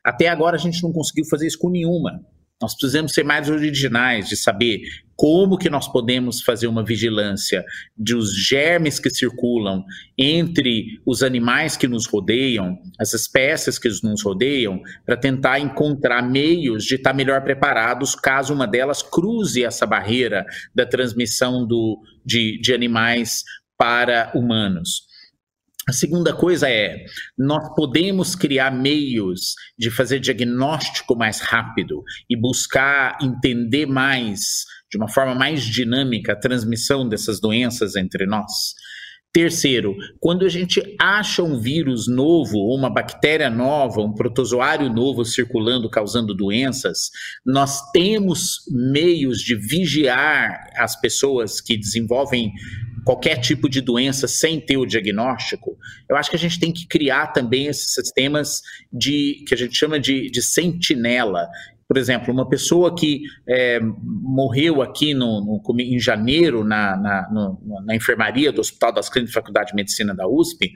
[0.03, 2.21] Até agora a gente não conseguiu fazer isso com nenhuma.
[2.61, 4.81] Nós precisamos ser mais originais de saber
[5.15, 7.63] como que nós podemos fazer uma vigilância
[7.95, 9.83] dos germes que circulam
[10.17, 16.83] entre os animais que nos rodeiam, as espécies que nos rodeiam, para tentar encontrar meios
[16.83, 22.73] de estar melhor preparados caso uma delas cruze essa barreira da transmissão do, de, de
[22.73, 23.43] animais
[23.77, 25.05] para humanos.
[25.87, 27.05] A segunda coisa é,
[27.37, 35.09] nós podemos criar meios de fazer diagnóstico mais rápido e buscar entender mais de uma
[35.09, 38.73] forma mais dinâmica a transmissão dessas doenças entre nós.
[39.33, 45.89] Terceiro, quando a gente acha um vírus novo, uma bactéria nova, um protozoário novo circulando,
[45.89, 47.09] causando doenças,
[47.45, 52.53] nós temos meios de vigiar as pessoas que desenvolvem
[53.03, 55.77] qualquer tipo de doença sem ter o diagnóstico,
[56.09, 59.77] eu acho que a gente tem que criar também esses sistemas de que a gente
[59.77, 61.47] chama de, de sentinela,
[61.87, 67.83] Por exemplo, uma pessoa que é, morreu aqui no, no, em janeiro na, na, no,
[67.85, 70.71] na, enfermaria do Hospital das Clínicas da Faculdade de Medicina da USP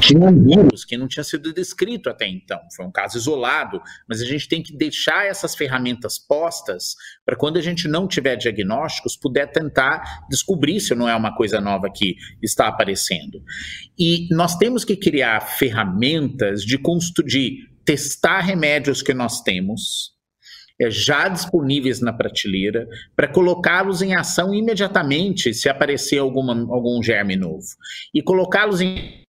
[0.00, 2.60] tinha um vírus que não tinha sido descrito até então.
[2.74, 6.94] Foi um caso isolado, mas a gente tem que deixar essas ferramentas postas
[7.24, 11.60] para quando a gente não tiver diagnósticos, puder tentar descobrir se não é uma coisa
[11.60, 13.42] nova que está aparecendo.
[13.98, 16.78] E nós temos que criar ferramentas de,
[17.24, 20.15] de testar remédios que nós temos,
[20.90, 27.66] já disponíveis na prateleira, para colocá-los em ação imediatamente se aparecer alguma, algum germe novo.
[28.14, 29.24] E colocá-los em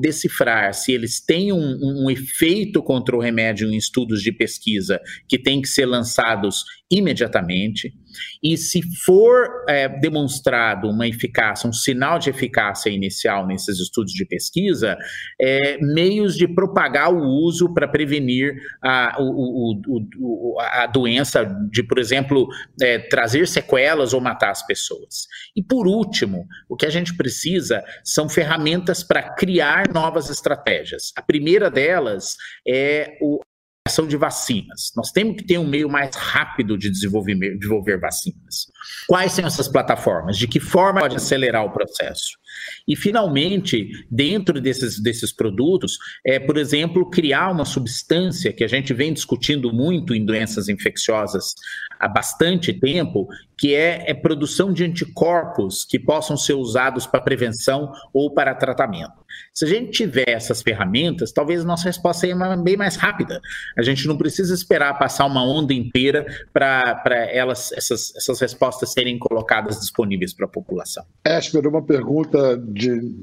[0.00, 5.38] decifrar se eles têm um, um, efeito contra o remédio em estudos de pesquisa que
[5.38, 7.92] têm que ser lançados imediatamente.
[8.42, 14.24] E se for é, demonstrado uma eficácia, um sinal de eficácia inicial nesses estudos de
[14.24, 14.96] pesquisa,
[15.40, 21.82] é, meios de propagar o uso para prevenir a, o, o, o, a doença, de,
[21.82, 22.48] por exemplo,
[22.80, 25.26] é, trazer sequelas ou matar as pessoas.
[25.54, 31.12] E por último, o que a gente precisa são ferramentas para criar novas estratégias.
[31.16, 32.36] A primeira delas
[32.66, 33.40] é o,
[33.86, 34.92] ação de vacinas.
[34.94, 38.66] Nós temos que ter um meio mais rápido de desenvolver, desenvolver vacinas.
[39.08, 40.36] Quais são essas plataformas?
[40.36, 42.38] De que forma pode acelerar o processo?
[42.86, 48.92] E, finalmente, dentro desses, desses produtos, é, por exemplo, criar uma substância que a gente
[48.92, 51.54] vem discutindo muito em doenças infecciosas
[51.98, 53.28] há bastante tempo,
[53.58, 59.20] que é, é produção de anticorpos que possam ser usados para prevenção ou para tratamento.
[59.52, 63.40] Se a gente tiver essas ferramentas, talvez a nossa resposta seja bem mais rápida.
[63.76, 69.18] A gente não precisa esperar passar uma onda inteira para elas essas, essas respostas serem
[69.18, 71.04] colocadas disponíveis para a população.
[71.24, 73.14] Esper, uma pergunta de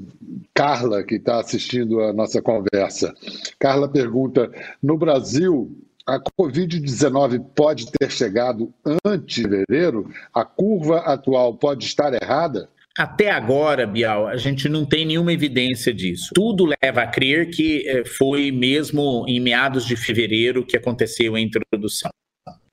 [0.54, 3.14] Carla, que está assistindo a nossa conversa.
[3.58, 4.50] Carla pergunta:
[4.82, 5.70] no Brasil,
[6.06, 8.72] a Covid-19 pode ter chegado
[9.04, 10.10] antes de fevereiro?
[10.34, 12.68] A curva atual pode estar errada?
[12.98, 16.30] Até agora, Bial, a gente não tem nenhuma evidência disso.
[16.34, 21.40] Tudo leva a crer que eh, foi mesmo em meados de fevereiro que aconteceu a
[21.40, 22.10] introdução.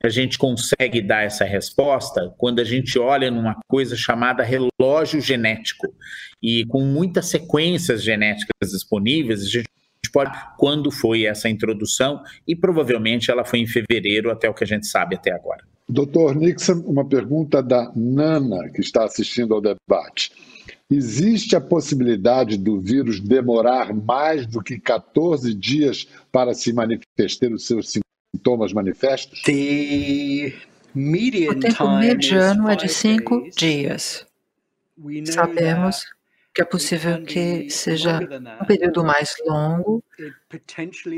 [0.06, 5.88] A gente consegue dar essa resposta quando a gente olha numa coisa chamada relógio genético.
[6.44, 9.68] E com muitas sequências genéticas disponíveis, a gente
[10.14, 14.68] pode quando foi essa introdução e provavelmente ela foi em fevereiro, até o que a
[14.68, 15.66] gente sabe até agora.
[15.90, 20.32] Doutor Nixon, uma pergunta da Nana, que está assistindo ao debate.
[20.88, 27.66] Existe a possibilidade do vírus demorar mais do que 14 dias para se manifestar os
[27.66, 27.90] seus
[28.46, 29.42] sintomas manifestos?
[31.50, 34.26] o tempo mediano é de cinco dias.
[35.26, 36.06] Sabemos
[36.54, 38.20] que é possível que seja
[38.62, 40.02] um período mais longo.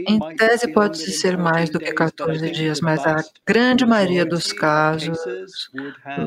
[0.07, 5.19] Em tese, pode ser mais do que 14 dias, mas a grande maioria dos casos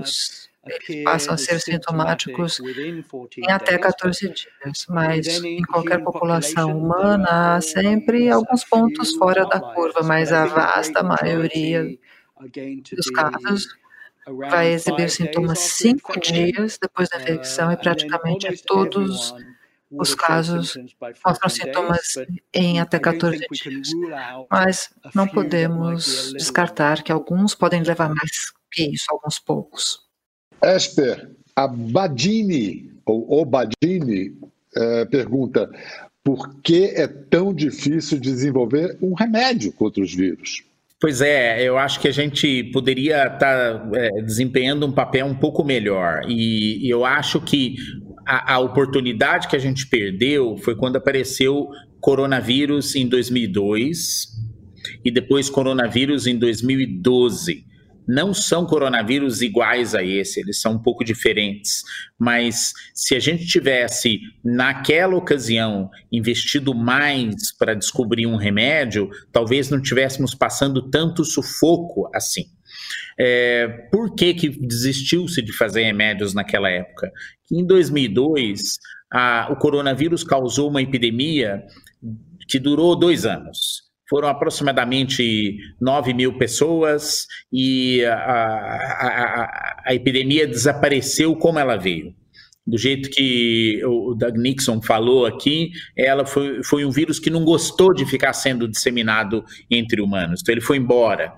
[0.01, 0.50] os,
[1.05, 2.61] passam a ser sintomáticos
[3.39, 4.87] em até 14 dias.
[4.89, 11.03] Mas em qualquer população humana, há sempre alguns pontos fora da curva, mas a vasta
[11.03, 11.85] maioria
[12.97, 13.67] dos casos
[14.51, 19.35] vai exibir sintomas cinco dias depois da infecção e praticamente todos
[19.99, 20.79] os casos
[21.25, 22.19] mostram sintomas
[22.55, 23.89] em até 14 dias.
[24.51, 30.10] Mas não podemos descartar que alguns podem levar mais que isso, alguns poucos.
[30.63, 34.33] Esper, a Badini, ou Badini,
[34.77, 35.69] é, pergunta
[36.23, 40.63] por que é tão difícil desenvolver um remédio contra os vírus?
[41.01, 45.35] Pois é, eu acho que a gente poderia estar tá, é, desempenhando um papel um
[45.35, 46.23] pouco melhor.
[46.29, 47.77] E, e eu acho que
[48.27, 54.29] a, a, oportunidade que a gente perdeu foi quando apareceu coronavírus em 2002
[55.03, 57.65] e depois coronavírus em 2012
[58.11, 61.85] não são coronavírus iguais a esse, eles são um pouco diferentes.
[62.19, 69.81] Mas se a gente tivesse, naquela ocasião, investido mais para descobrir um remédio, talvez não
[69.81, 72.47] tivéssemos passando tanto sufoco assim.
[73.19, 77.13] É, por que, que desistiu-se de fazer remédios naquela época?
[77.53, 78.79] Em 2002,
[79.13, 81.63] a, o coronavírus causou uma epidemia
[82.49, 90.49] que durou dois anos foram aproximadamente 9 mil pessoas e a, a, a, a, epidemia
[90.49, 92.13] desapareceu como ela veio.
[92.67, 97.45] Do jeito que o Doug Nixon falou aqui, ela foi, foi um vírus que não
[97.45, 101.33] gostou de ficar sendo disseminado entre humanos, então ele foi embora.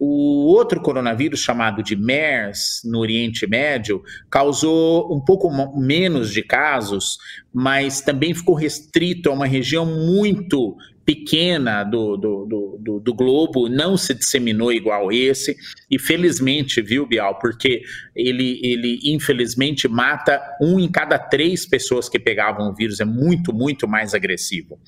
[0.00, 4.00] O outro coronavírus, chamado de MERS, no Oriente Médio,
[4.30, 7.18] causou um pouco menos de casos,
[7.52, 10.76] mas também ficou restrito a uma região muito
[11.08, 15.56] pequena do, do, do, do, globo não se disseminou igual esse,
[15.90, 17.80] e felizmente, viu, Bial, porque
[18.14, 23.54] ele, ele infelizmente mata um em cada três pessoas que pegavam o vírus, é muito,
[23.54, 24.78] muito mais agressivo.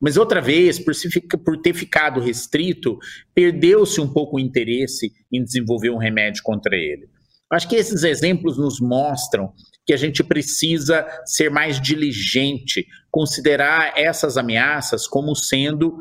[0.00, 1.08] Mas outra vez, por, se,
[1.44, 2.96] por ter ficado restrito,
[3.34, 7.08] perdeu-se um pouco o interesse em desenvolver um remédio contra ele.
[7.50, 9.52] Acho que esses exemplos nos mostram
[9.86, 15.96] que a gente precisa ser mais diligente, considerar essas ameaças como sendo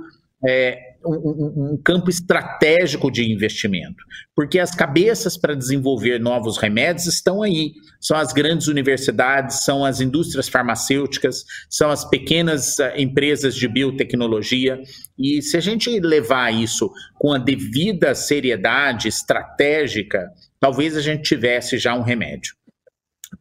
[0.46, 4.04] é, um, um, campo estratégico de investimento,
[4.36, 7.74] porque as cabeças para desenvolver novos remédios estão aí.
[8.00, 14.82] São as grandes universidades, são as indústrias farmacêuticas, são as pequenas uh, empresas de biotecnologia.
[15.18, 20.30] E se a gente levar isso com a devida seriedade estratégica,
[20.60, 22.56] talvez a gente tivesse já um remédio.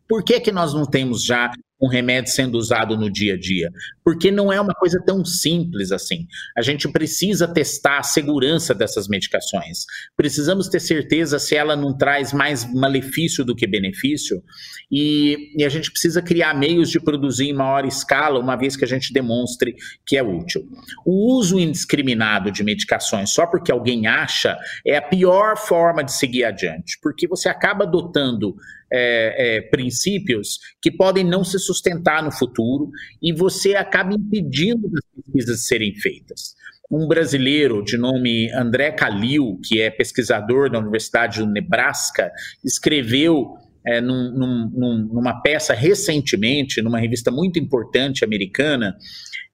[0.08, 1.50] Por que, que nós não temos já
[1.82, 3.68] um remédio sendo usado no dia a dia?
[4.04, 6.28] Porque não é uma coisa tão simples assim.
[6.56, 9.84] A gente precisa testar a segurança dessas medicações.
[10.16, 14.42] Precisamos ter certeza se ela não traz mais malefício do que benefício.
[14.90, 18.84] E, e a gente precisa criar meios de produzir em maior escala, uma vez que
[18.84, 19.74] a gente demonstre
[20.06, 20.62] que é útil.
[21.04, 26.44] O uso indiscriminado de medicações só porque alguém acha é a pior forma de seguir
[26.44, 28.54] adiante, porque você acaba adotando
[28.92, 32.90] é, é, princípios que podem não se sustentar no futuro
[33.22, 36.54] e você acaba impedindo as pesquisas serem feitas.
[36.90, 42.30] Um brasileiro de nome André Calil, que é pesquisador da Universidade do Nebraska,
[42.62, 43.54] escreveu
[43.86, 48.96] é, num, num, numa peça recentemente, numa revista muito importante americana,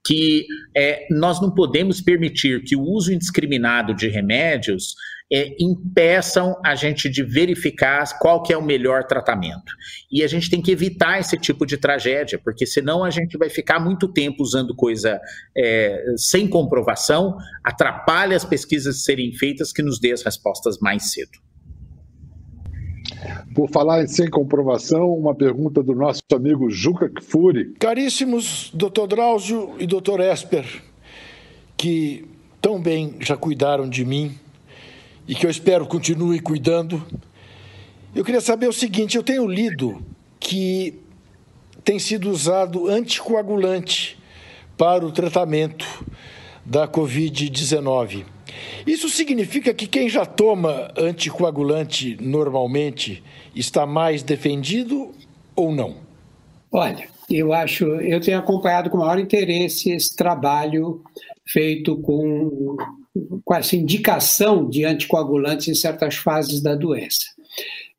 [0.07, 4.95] que é, nós não podemos permitir que o uso indiscriminado de remédios
[5.31, 9.73] é, impeçam a gente de verificar qual que é o melhor tratamento.
[10.11, 13.51] E a gente tem que evitar esse tipo de tragédia, porque senão a gente vai
[13.51, 15.21] ficar muito tempo usando coisa
[15.57, 21.48] é, sem comprovação, atrapalha as pesquisas serem feitas que nos dê as respostas mais cedo.
[23.55, 27.75] Por falar em sem comprovação, uma pergunta do nosso amigo Juca Kfouri.
[27.79, 29.07] Caríssimos Dr.
[29.09, 30.21] Drauzio e Dr.
[30.21, 30.65] Esper,
[31.77, 32.25] que
[32.61, 34.35] tão bem já cuidaram de mim
[35.27, 37.05] e que eu espero continue cuidando.
[38.15, 40.01] Eu queria saber o seguinte: eu tenho lido
[40.39, 40.99] que
[41.85, 44.19] tem sido usado anticoagulante
[44.77, 45.87] para o tratamento
[46.65, 48.25] da Covid-19.
[48.87, 53.23] Isso significa que quem já toma anticoagulante normalmente
[53.55, 55.15] está mais defendido
[55.55, 55.97] ou não?
[56.71, 61.03] Olha, eu acho, eu tenho acompanhado com maior interesse esse trabalho
[61.47, 62.77] feito com
[63.45, 67.27] com essa indicação de anticoagulantes em certas fases da doença.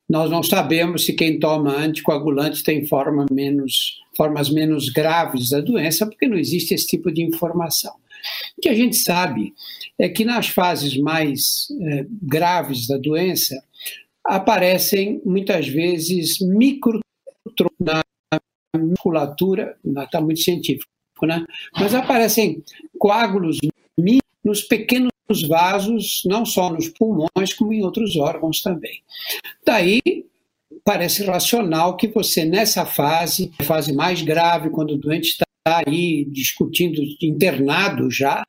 [0.08, 6.06] Nós não sabemos se quem toma anticoagulantes tem forma menos, formas menos graves da doença,
[6.06, 7.92] porque não existe esse tipo de informação.
[8.58, 9.54] O que a gente sabe
[9.98, 13.62] é que nas fases mais eh, graves da doença
[14.24, 17.00] aparecem muitas vezes micro
[17.78, 18.02] na
[18.76, 20.86] musculatura, está muito científico,
[21.22, 21.44] né?
[21.74, 22.62] mas aparecem
[22.98, 23.58] coágulos
[24.44, 25.10] nos pequenos
[25.48, 29.02] vasos, não só nos pulmões, como em outros órgãos também.
[29.64, 30.00] Daí,
[30.84, 35.44] parece racional que você, nessa fase, fase mais grave, quando o doente está
[35.78, 38.44] aí discutindo, internado já,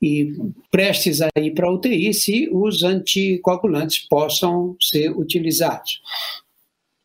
[0.00, 0.32] e
[0.70, 6.00] prestes a ir para a UTI, se os anticoagulantes possam ser utilizados.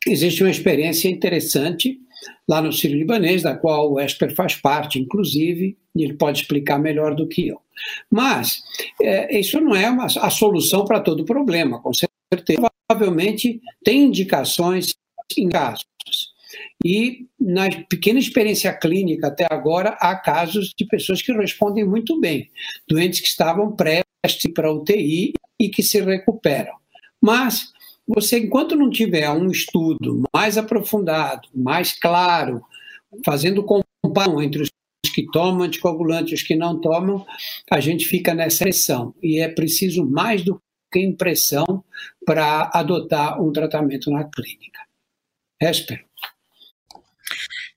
[0.06, 1.98] Existe uma experiência interessante
[2.48, 7.14] lá no Sírio-Libanês, da qual o Esper faz parte, inclusive, e ele pode explicar melhor
[7.14, 7.60] do que eu.
[8.10, 8.62] Mas
[9.00, 12.68] é, isso não é uma, a solução para todo problema, com certeza.
[12.88, 14.94] Provavelmente tem indicações
[15.36, 15.86] em casos.
[16.84, 22.50] E na pequena experiência clínica até agora, há casos de pessoas que respondem muito bem,
[22.88, 26.74] doentes que estavam prestes para UTI e que se recuperam.
[27.20, 27.72] Mas
[28.06, 32.62] você, enquanto não tiver um estudo mais aprofundado, mais claro,
[33.24, 34.70] fazendo comparação entre os
[35.14, 37.24] que tomam anticoagulante e os que não tomam,
[37.70, 39.14] a gente fica nessa pressão.
[39.22, 40.60] E é preciso mais do
[40.90, 41.84] que impressão
[42.26, 44.80] para adotar um tratamento na clínica.
[45.60, 46.04] Esper.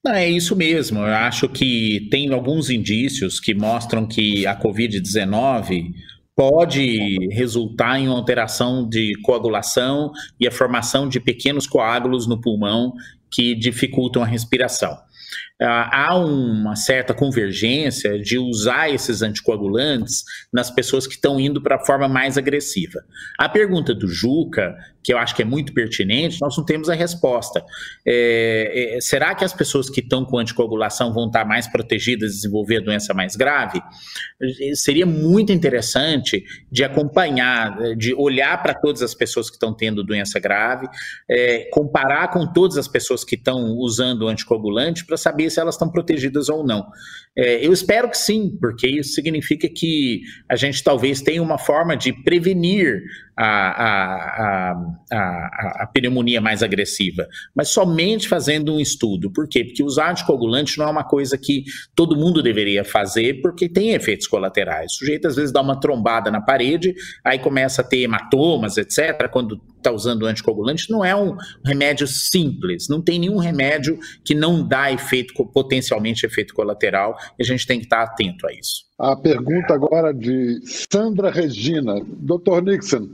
[0.06, 1.00] Não, é isso mesmo.
[1.00, 5.96] Eu acho que tem alguns indícios que mostram que a Covid-19
[6.36, 12.94] pode resultar em uma alteração de coagulação e a formação de pequenos coágulos no pulmão
[13.32, 14.96] que dificultam a respiração.
[15.62, 21.86] Há uma certa convergência de usar esses anticoagulantes nas pessoas que estão indo para a
[21.86, 23.00] forma mais agressiva.
[23.40, 26.94] A pergunta do Juca, que eu acho que é muito pertinente, nós não temos a
[26.94, 27.64] resposta.
[28.06, 32.36] É, é, será que as pessoas que estão com anticoagulação vão estar mais protegidas de
[32.38, 33.82] desenvolver doença mais grave?
[34.74, 40.40] Seria muito interessante de acompanhar, de olhar para todas as pessoas que estão tendo doença
[40.40, 40.88] grave,
[41.30, 45.76] é, comparar com todas as pessoas que estão usando anticoagulante para saber saber se elas
[45.76, 46.86] estão protegidas ou não.
[47.38, 51.96] É, eu espero que sim, porque isso significa que a gente talvez tenha uma forma
[51.96, 53.02] de prevenir
[53.38, 53.48] a,
[53.84, 54.72] a,
[55.12, 59.32] a, a, pneumonia mais agressiva, mas somente fazendo um estudo.
[59.32, 59.64] Por quê?
[59.66, 64.28] Porque usar anticoagulante não é uma coisa que todo mundo deveria fazer, porque tem efeitos
[64.28, 64.94] colaterais.
[64.94, 69.30] O sujeito às vezes dá uma trombada na parede, aí começa a ter hematomas, etc.,
[69.30, 70.90] quando está usando anticoagulante.
[70.90, 76.54] Não é um remédio simples, não tem nenhum remédio que não dá efeito, potencialmente efeito
[76.54, 78.86] colateral, e a gente tem que estar atento a isso.
[78.98, 82.00] A pergunta agora de Sandra Regina.
[82.06, 83.10] Doutor Nixon,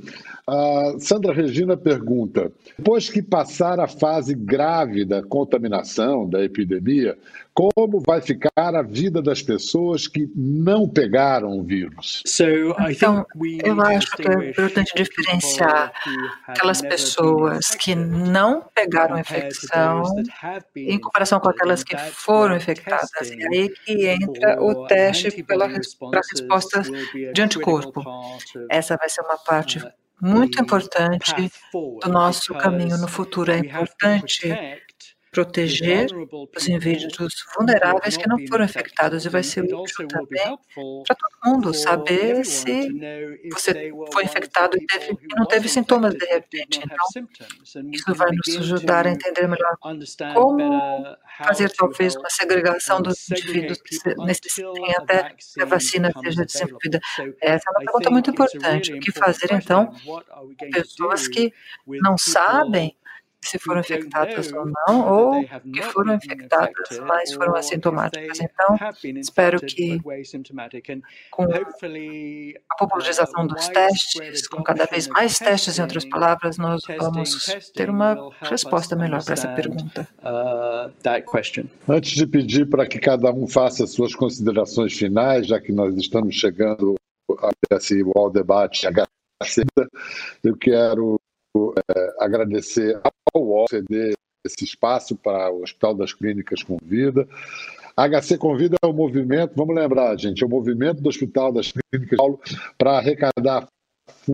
[0.48, 7.18] a Sandra Regina pergunta: depois que passar a fase grave da contaminação, da epidemia,
[7.62, 12.24] como vai ficar a vida das pessoas que não pegaram o vírus?
[12.90, 13.26] Então,
[13.64, 15.92] eu acho que é importante diferenciar
[16.48, 20.04] aquelas pessoas que não pegaram a infecção
[20.76, 23.30] em comparação com aquelas que foram infectadas.
[23.30, 26.82] E aí que entra o teste para a resposta
[27.34, 28.04] de anticorpo.
[28.70, 29.80] Essa vai ser uma parte
[30.20, 33.52] muito importante do nosso caminho no futuro.
[33.52, 34.48] É importante
[35.32, 36.08] proteger
[36.56, 40.58] os indivíduos vulneráveis que não foram infectados e vai ser útil também
[41.08, 42.90] para todo mundo saber se
[43.52, 46.82] você foi infectado e, teve, e não teve sintomas de repente.
[46.84, 47.28] Então,
[47.92, 49.78] isso vai nos ajudar a entender melhor
[50.34, 50.60] como
[51.38, 57.00] fazer talvez uma segregação dos indivíduos que necessitem até que a vacina seja desenvolvida.
[57.42, 58.94] Essa é uma pergunta muito importante.
[58.94, 59.94] O que fazer então
[60.58, 61.54] com pessoas que
[61.88, 62.96] não sabem
[63.44, 68.40] se foram infectadas ou não, ou que foram infectadas, mas foram assintomáticas.
[68.40, 68.78] Então,
[69.18, 70.00] espero que
[71.32, 77.46] com a popularização dos testes, com cada vez mais testes, em outras palavras, nós vamos
[77.74, 80.08] ter uma resposta melhor para essa pergunta.
[80.20, 80.92] Uh,
[81.88, 86.36] Antes de pedir para que cada um faça suas considerações finais, já que nós estamos
[86.36, 86.96] chegando
[87.40, 88.88] a esse UOL Debate
[90.44, 91.20] eu quero
[91.56, 94.14] é, agradecer ao UOL ceder
[94.46, 97.28] esse espaço para o Hospital das Clínicas Convida.
[97.96, 102.18] HC Convida é o movimento, vamos lembrar, gente, é o movimento do Hospital das Clínicas
[102.18, 102.40] Paulo
[102.78, 103.68] para arrecadar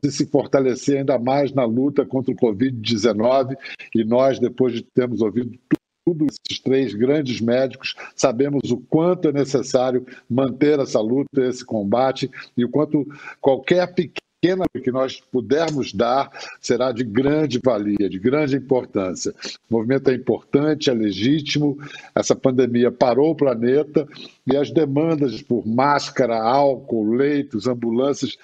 [0.04, 3.56] e se fortalecer ainda mais na luta contra o Covid-19.
[3.95, 5.58] E nós, depois de termos ouvido
[6.06, 12.32] tudo esses três grandes médicos, sabemos o quanto é necessário manter essa luta, esse combate,
[12.56, 13.06] e o quanto
[13.41, 16.32] qualquer pequeno pequena que nós pudermos dar
[16.62, 19.34] será de grande valia, de grande importância.
[19.70, 21.78] O movimento é importante, é legítimo,
[22.14, 24.08] essa pandemia parou o planeta
[24.46, 28.38] e as demandas por máscara, álcool, leitos, ambulâncias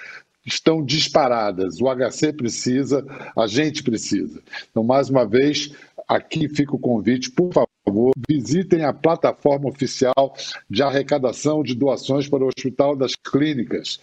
[0.45, 1.79] estão disparadas.
[1.79, 3.05] O HC precisa,
[3.37, 4.41] a gente precisa.
[4.71, 5.71] Então, mais uma vez,
[6.07, 10.35] aqui fica o convite, por favor, visitem a plataforma oficial
[10.69, 13.99] de arrecadação de doações para o Hospital das Clínicas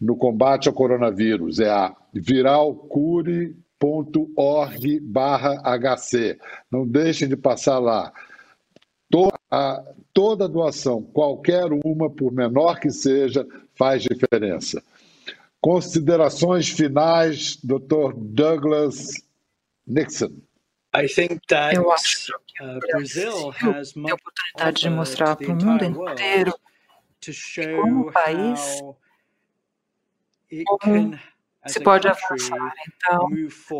[0.00, 1.58] no combate ao coronavírus.
[1.60, 3.54] É a viralcure.org
[5.64, 6.38] HC.
[6.70, 8.12] Não deixem de passar lá.
[9.10, 14.82] Toda, toda doação, qualquer uma, por menor que seja, faz diferença.
[15.60, 18.12] Considerações finais, Dr.
[18.14, 19.12] Douglas
[19.86, 20.32] Nixon.
[21.74, 26.54] Eu acho que o Brasil tem a oportunidade de mostrar para o mundo inteiro
[27.20, 27.32] que,
[27.76, 28.80] como país,
[30.80, 31.18] como
[31.66, 32.72] se pode avançar.
[32.96, 33.28] Então,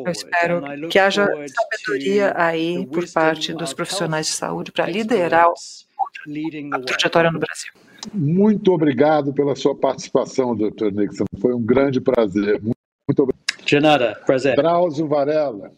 [0.07, 6.79] eu espero que haja sabedoria aí por parte dos profissionais de saúde para liderar a
[6.81, 7.73] trajetória no Brasil.
[8.13, 10.93] Muito obrigado pela sua participação, Dr.
[10.93, 11.25] Nixon.
[11.41, 12.61] Foi um grande prazer.
[12.63, 13.65] Muito obrigado.
[13.65, 14.57] De nada, prazer.
[14.57, 15.73] Drauzio Varela.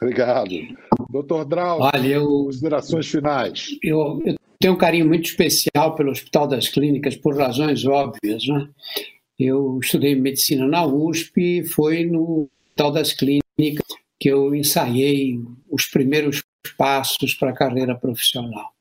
[0.00, 0.50] Obrigado.
[1.10, 3.66] Doutor Drauzio, Olha, eu, considerações finais.
[3.82, 8.46] Eu, eu, tenho um carinho muito especial pelo Hospital das Clínicas, por razões óbvias.
[8.46, 8.68] Né?
[9.40, 13.86] Eu estudei medicina na USP, foi no Hospital das Clínicas
[14.18, 15.40] que eu ensaiei
[15.70, 16.44] os primeiros
[16.76, 18.74] passos para a carreira profissional.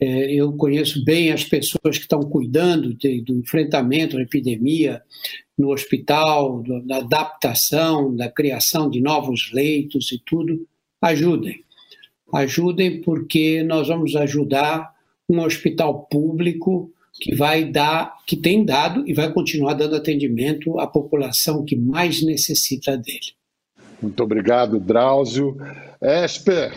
[0.00, 5.00] É, eu conheço bem as pessoas que estão cuidando de, do enfrentamento da epidemia
[5.56, 10.66] no hospital, da adaptação, da criação de novos leitos e tudo.
[11.00, 11.62] Ajudem.
[12.34, 14.92] Ajudem porque nós vamos ajudar
[15.28, 20.86] um hospital público que vai dar, que tem dado e vai continuar dando atendimento à
[20.86, 23.34] população que mais necessita dele.
[24.00, 25.56] Muito obrigado, Drauzio.
[26.00, 26.72] Esper,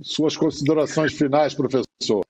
[0.00, 2.24] suas considerações finais, professor.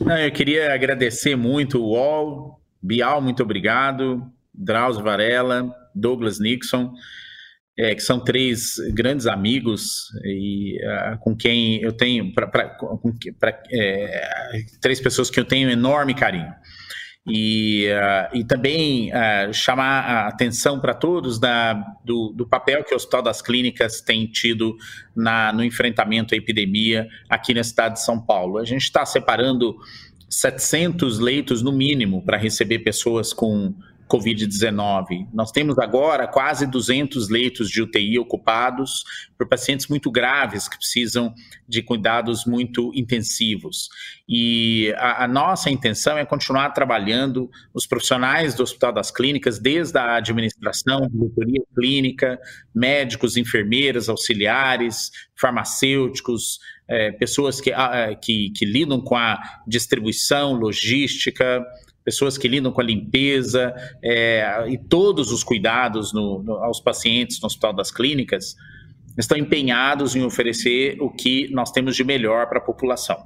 [0.00, 4.22] Não, eu queria agradecer muito o UOL, Bial, muito obrigado,
[4.52, 6.92] Drauzio Varela, Douglas Nixon
[7.78, 12.76] é, que são três grandes amigos e uh, com quem eu tenho pra, pra,
[13.38, 14.28] pra é,
[14.80, 16.52] três pessoas que eu tenho enorme carinho
[17.28, 21.74] e, uh, e também uh, chamar a atenção para todos da,
[22.04, 24.76] do, do, papel que o Hospital das Clínicas tem tido
[25.14, 28.58] na, no enfrentamento à epidemia aqui na cidade de São Paulo.
[28.58, 29.76] A gente está separando
[30.30, 33.74] 700 leitos no mínimo para receber pessoas com
[34.08, 35.28] Covid-19.
[35.32, 39.04] Nós temos agora quase 200 leitos de UTI ocupados
[39.36, 41.34] por pacientes muito graves que precisam
[41.68, 43.88] de cuidados muito intensivos.
[44.28, 49.98] E a, a, nossa intenção é continuar trabalhando os profissionais do Hospital das Clínicas, desde
[49.98, 52.38] a administração, diretoria clínica,
[52.74, 61.64] médicos, enfermeiras, auxiliares, farmacêuticos, é, pessoas que, a, que, que lidam com a distribuição, logística,
[62.06, 67.40] pessoas que lidam com a limpeza é, e todos os cuidados no, no, aos pacientes
[67.40, 68.54] no Hospital das Clínicas,
[69.18, 73.18] estão empenhados em oferecer o que nós temos de melhor para a população.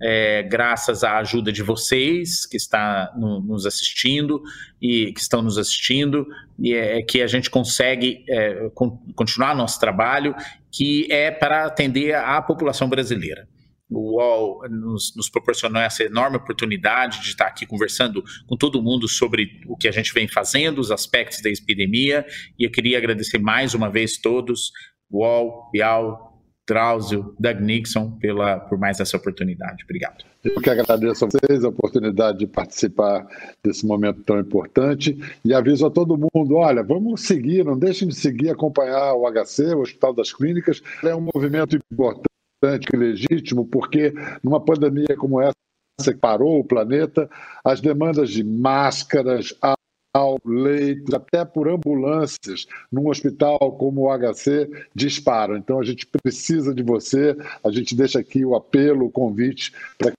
[0.00, 4.40] É, graças à ajuda de vocês que está no, nos assistindo
[4.80, 6.26] e que estão nos assistindo,
[6.58, 10.34] e é, que a gente consegue é, con continuar nosso trabalho,
[10.72, 13.46] que é para atender a população brasileira
[13.94, 19.08] o UOL nos, nos, proporcionou essa enorme oportunidade de estar aqui conversando com todo mundo
[19.08, 22.26] sobre o que a gente vem fazendo, os aspectos da epidemia,
[22.58, 24.70] e eu queria agradecer mais uma vez todos,
[25.10, 26.34] UOL, Bial,
[26.66, 29.84] Drauzio, Doug Nixon, pela, por mais essa oportunidade.
[29.84, 30.24] Obrigado.
[30.42, 33.26] Eu que agradeço a vocês a oportunidade de participar
[33.62, 38.14] desse momento tão importante e aviso a todo mundo, olha, vamos seguir, não deixem de
[38.14, 42.33] seguir, acompanhar o HC, o Hospital das Clínicas, é um movimento importante
[42.64, 44.12] importante e legítimo, porque
[44.42, 45.54] numa pandemia como essa
[46.02, 47.30] que parou o planeta,
[47.62, 49.54] as demandas de máscaras,
[50.12, 55.56] ao leitos, até por ambulâncias, num hospital como o HC, disparam.
[55.56, 60.12] Então a gente precisa de você, a gente deixa aqui o apelo, o convite para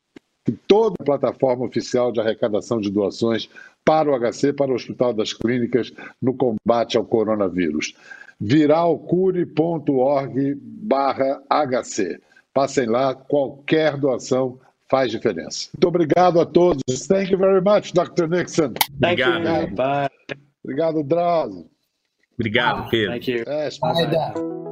[0.45, 3.49] que toda a plataforma oficial de arrecadação de doações
[3.85, 7.95] para o HC, para o Hospital das Clínicas, no combate ao coronavírus.
[8.37, 12.19] viralcure.org barra HC.
[12.55, 14.57] Passem lá, qualquer doação
[14.89, 15.67] faz diferença.
[15.73, 16.81] Muito obrigado a todos.
[17.05, 18.29] Thank you very much, Dr.
[18.29, 18.73] Nixon.
[19.01, 19.71] Thank obrigado.
[19.71, 20.37] You.
[20.63, 21.69] Obrigado, Drauzio.
[22.33, 23.11] Obrigado, Pedro.
[23.11, 23.43] Thank you.
[23.45, 24.64] É,